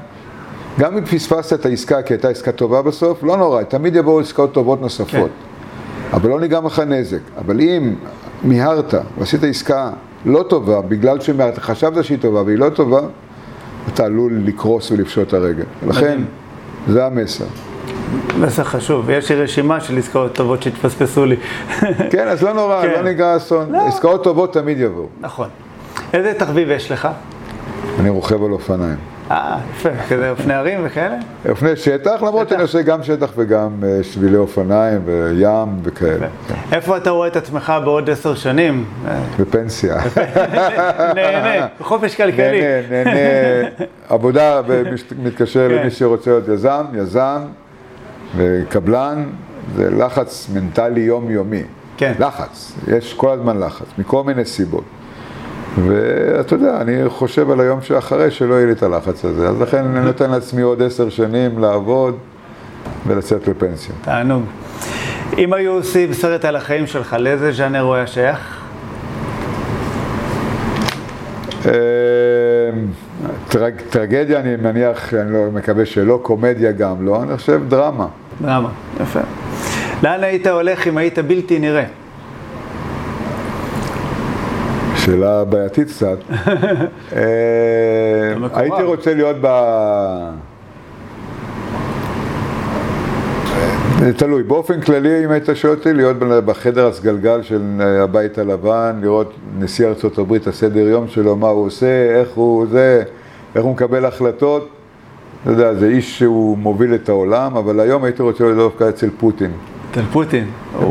[0.79, 4.53] גם אם פספסת את העסקה כי הייתה עסקה טובה בסוף, לא נורא, תמיד יבואו עסקאות
[4.53, 5.09] טובות נוספות.
[5.11, 6.13] כן.
[6.13, 7.19] אבל לא נגרם לך נזק.
[7.37, 7.95] אבל אם
[8.43, 9.89] מיהרת ועשית עסקה
[10.25, 13.01] לא טובה, בגלל שחשבת שהיא טובה והיא לא טובה,
[13.93, 15.63] אתה עלול לקרוס ולפשוט הרגל.
[15.87, 16.21] לכן.
[16.87, 17.45] זה המסר.
[18.39, 19.09] מסר חשוב.
[19.09, 21.35] יש לי רשימה של עסקאות טובות שהתפספסו לי.
[22.11, 22.91] כן, אז לא נורא, כן.
[22.91, 23.71] לא נגרע אסון.
[23.71, 23.87] לא.
[23.87, 25.07] עסקאות טובות תמיד יבואו.
[25.21, 25.47] נכון.
[26.13, 27.07] איזה תחביב יש לך?
[27.99, 29.16] אני רוכב על אופניים.
[29.31, 29.89] אה, יפה.
[30.09, 31.15] כזה אופני הרים וכאלה?
[31.49, 32.49] אופני שטח, למרות.
[32.49, 36.27] שאני עושה גם שטח וגם אה, שבילי אופניים וים וכאלה.
[36.71, 38.85] איפה אתה רואה את עצמך בעוד עשר שנים?
[39.39, 39.97] בפנסיה.
[41.15, 42.61] נהנה, בחופש כלכלי.
[42.61, 43.67] נהנה, נהנה.
[44.09, 45.75] עבודה, ומתקשר כן.
[45.75, 47.41] למי שרוצה להיות יזם, יזם
[48.35, 49.25] וקבלן,
[49.75, 51.63] זה לחץ מנטלי יומיומי.
[51.97, 52.13] כן.
[52.19, 54.83] לחץ, יש כל הזמן לחץ, מכל מיני סיבות.
[55.85, 59.85] ואתה יודע, אני חושב על היום שאחרי שלא יהיה לי את הלחץ הזה, אז לכן
[59.85, 62.17] אני נותן לעצמי עוד עשר שנים לעבוד
[63.07, 63.95] ולצאת לפנסיה.
[64.01, 64.43] תענוג.
[65.37, 68.57] אם היו עושים סרט על החיים שלך, לאיזה ז'אנר הוא היה שייך?
[73.47, 78.07] טרג, טרגדיה, אני מניח, אני לא מקווה שלא, קומדיה גם לא, אני חושב דרמה.
[78.41, 78.69] דרמה,
[79.01, 79.19] יפה.
[80.03, 81.83] לאן היית הולך אם היית בלתי נראה?
[85.07, 86.17] שאלה בעייתית קצת.
[87.15, 87.21] אה.
[88.53, 89.47] הייתי רוצה להיות ב...
[93.99, 94.43] זה תלוי.
[94.43, 99.87] באופן כללי, אם היית שואל אותי, להיות בחדר הסגלגל של אה, הבית הלבן, לראות נשיא
[99.87, 103.03] ארצות הברית, הסדר יום שלו, מה הוא עושה, איך הוא זה,
[103.55, 104.69] איך הוא מקבל החלטות.
[105.43, 109.09] אתה יודע, זה איש שהוא מוביל את העולם, אבל היום הייתי רוצה להיות דווקא אצל
[109.19, 109.51] פוטין,
[109.91, 110.45] אצל פוטין.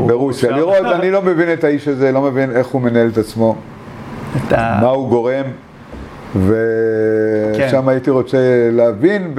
[0.07, 0.51] ברוסיה.
[0.51, 3.57] לראות, אני לא מבין את האיש הזה, לא מבין איך הוא מנהל את עצמו.
[4.37, 5.45] את ה- מה הוא גורם,
[6.37, 6.53] ושם
[7.83, 7.89] כן.
[7.89, 8.39] הייתי רוצה
[8.73, 9.35] להבין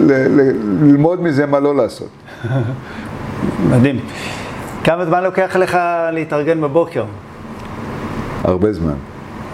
[0.00, 2.08] וללמוד מזה מה לא לעשות.
[3.70, 4.00] מדהים.
[4.84, 5.78] כמה זמן לוקח לך
[6.12, 7.04] להתארגן בבוקר?
[8.44, 8.94] הרבה זמן.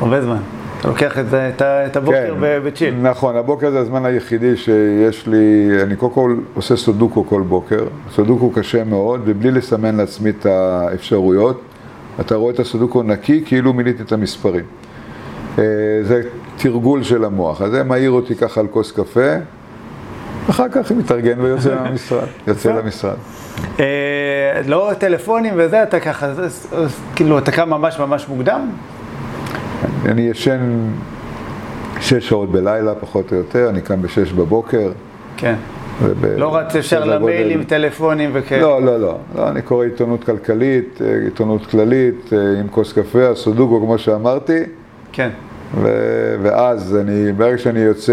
[0.01, 0.39] הרבה זמן.
[0.81, 2.95] אתה לוקח את, את את הבוקר ב- בצ'יל.
[3.03, 7.85] נכון, הבוקר זה הזמן היחידי שיש לי, אני קודם כל עושה סודוקו כל בוקר,
[8.15, 11.61] סודוקו קשה מאוד, ובלי לסמן לעצמי את האפשרויות,
[12.21, 14.65] אתה רואה את הסודוקו נקי כאילו מילאתי את המספרים.
[15.59, 15.65] אה,
[16.03, 16.23] זה
[16.57, 19.35] תרגול של המוח, אז זה מעיר אותי ככה על כוס קפה,
[20.51, 23.17] אחר כך מתארגן ויוצא למשרד, יוצא למשרד.
[23.81, 26.69] אה, לא טלפונים וזה, אתה ככה, אז
[27.17, 28.71] כאילו, אתה קם ממש ממש מוקדם?
[30.05, 30.91] אני ישן
[32.01, 34.93] שש שעות בלילה, פחות או יותר, אני קם בשש בבוקר.
[35.37, 35.55] כן.
[36.37, 38.63] לא רץ ישר למיילים, טלפונים וכאלה.
[38.63, 43.29] לא, לא, לא, לא, אני קורא עיתונות כלכלית, אה, עיתונות כללית, אה, עם כוס קפה,
[43.29, 44.59] הסודוקו, כמו שאמרתי,
[45.13, 45.29] כן.
[45.75, 48.13] ו- ואז אני, ברגע שאני יוצא,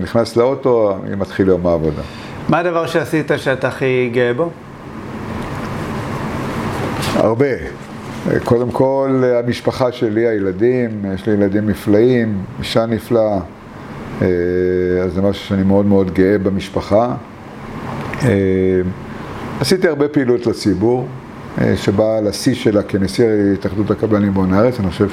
[0.00, 2.02] נכנס לאוטו, אני מתחיל יום העבודה.
[2.48, 4.50] מה הדבר שעשית שאתה הכי גאה בו?
[7.16, 7.46] הרבה.
[7.46, 13.40] אה, קודם כל, המשפחה שלי, הילדים, יש לי ילדים נפלאים, אישה נפלאה, אה,
[15.04, 17.14] אז זה משהו שאני מאוד מאוד גאה במשפחה.
[18.22, 18.28] אה,
[19.60, 21.06] עשיתי הרבה פעילות לציבור,
[21.60, 25.08] אה, שבאה לשיא שלה כנשיא התאחדות הקבלנים בהון הארץ, אני חושב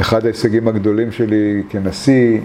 [0.00, 2.40] אחד ההישגים הגדולים שלי כנשיא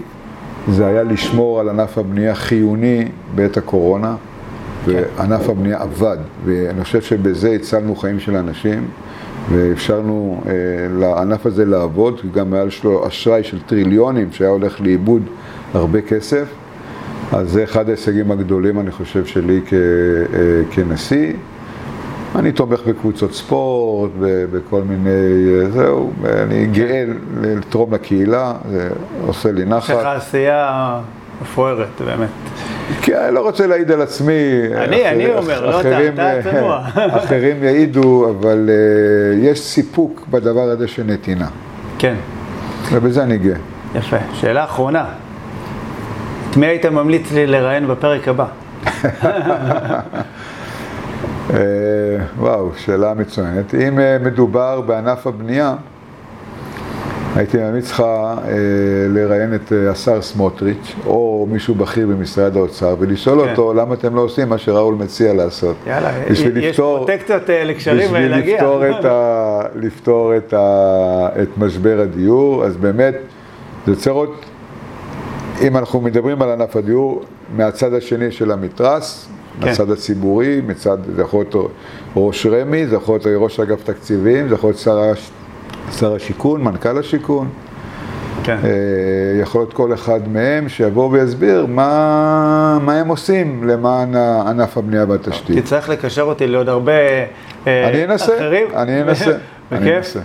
[0.68, 4.16] זה היה לשמור על ענף הבנייה חיוני בעת הקורונה,
[4.84, 8.88] וענף הבנייה עבד, ואני חושב שבזה הצלנו חיים של אנשים,
[9.50, 10.52] ואפשרנו אה,
[10.98, 15.22] לענף הזה לעבוד, גם היה לו אשראי של טריליונים שהיה הולך לאיבוד
[15.74, 16.44] הרבה כסף,
[17.32, 19.78] אז זה אחד ההישגים הגדולים, אני חושב, שלי כ, אה,
[20.70, 21.32] כנשיא.
[22.34, 24.10] אני תומך בקבוצות ספורט,
[24.52, 27.04] בכל מיני, אה, זהו, אני גאה
[27.42, 28.88] לתרום לקהילה, זה
[29.26, 29.90] עושה לי נחת.
[29.90, 31.00] יש לך עשייה
[31.42, 32.28] מפוארת, באמת.
[33.02, 34.32] כן, אני לא רוצה להעיד על עצמי.
[34.76, 36.82] אני, אחר, אני אומר, לא אתה, אתה צנוע.
[37.24, 41.48] אחרים יעידו, אבל uh, יש סיפוק בדבר הזה של נתינה.
[41.98, 42.14] כן.
[42.92, 43.56] ובזה אני גאה.
[43.94, 44.16] יפה.
[44.34, 45.04] שאלה אחרונה.
[46.50, 48.46] את מי היית ממליץ לי לראיין בפרק הבא?
[51.50, 51.58] אה,
[52.38, 53.74] וואו, שאלה מצוינת.
[53.74, 55.74] אם אה, מדובר בענף הבנייה,
[57.36, 58.54] הייתי ממליץ לך אה,
[59.08, 63.50] לראיין את השר סמוטריץ', או מישהו בכיר במשרד האוצר, ולשאול כן.
[63.50, 65.76] אותו למה אתם לא עושים מה שראול מציע לעשות.
[65.86, 68.06] יאללה, יש לפתור, פרוטקציות לקשרים.
[68.06, 73.14] בשביל לפתור, את, ה, לפתור את, ה, את משבר הדיור, אז באמת,
[73.86, 74.44] זה צריך להיות,
[75.62, 77.22] אם אנחנו מדברים על ענף הדיור,
[77.56, 79.28] מהצד השני של המתרס,
[79.60, 79.66] כן.
[79.66, 81.72] מהצד הציבורי, מצד, זה יכול להיות
[82.16, 85.12] ראש רמ"י, זה יכול להיות ראש אגף תקציבים, זה יכול להיות שר,
[85.90, 87.48] שר השיכון, מנכ"ל השיכון.
[88.44, 88.56] כן.
[88.64, 95.04] אה, יכול להיות כל אחד מהם שיבוא ויסביר מה, מה הם עושים למען ענף הבנייה
[95.08, 95.58] והתשתית.
[95.58, 96.92] תצטרך לקשר אותי לעוד הרבה
[97.66, 98.66] אה, אני אנסה, אחרים.
[98.76, 99.30] אני אנסה,
[99.72, 100.20] אני אנסה.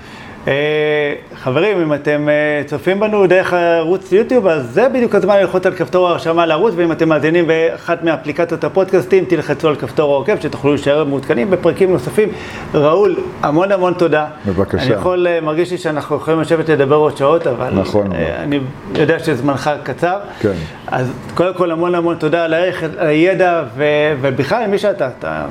[0.48, 5.66] אה, חברים, אם אתם אה, צופים בנו דרך ערוץ יוטיוב, אז זה בדיוק הזמן ללחוץ
[5.66, 10.72] על כפתור ההרשמה לערוץ, ואם אתם מאזינים באחת מאפליקציות הפודקאסטים, תלחצו על כפתור העוקב, שתוכלו
[10.72, 12.30] להישאר מעודכנים בפרקים נוספים.
[12.74, 14.26] ראול, המון המון תודה.
[14.46, 14.84] בבקשה.
[14.84, 18.60] אני יכול, אה, מרגיש לי שאנחנו יכולים לשבת לדבר עוד שעות, אבל נכון, אני
[18.96, 20.18] יודע שזמנך קצר.
[20.40, 20.54] כן.
[20.88, 23.84] אז קודם כל המון המון תודה על הערך, על הידע, ו,
[24.22, 25.46] ובכלל מי שאתה, אתה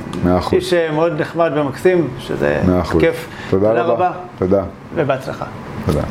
[0.52, 2.60] איש מאוד נחמד ומקסים, שזה
[3.00, 3.28] כיף.
[3.50, 4.10] תודה, תודה רבה.
[4.38, 4.62] תודה.
[4.94, 5.44] ובהצלחה.
[5.86, 6.02] תודה.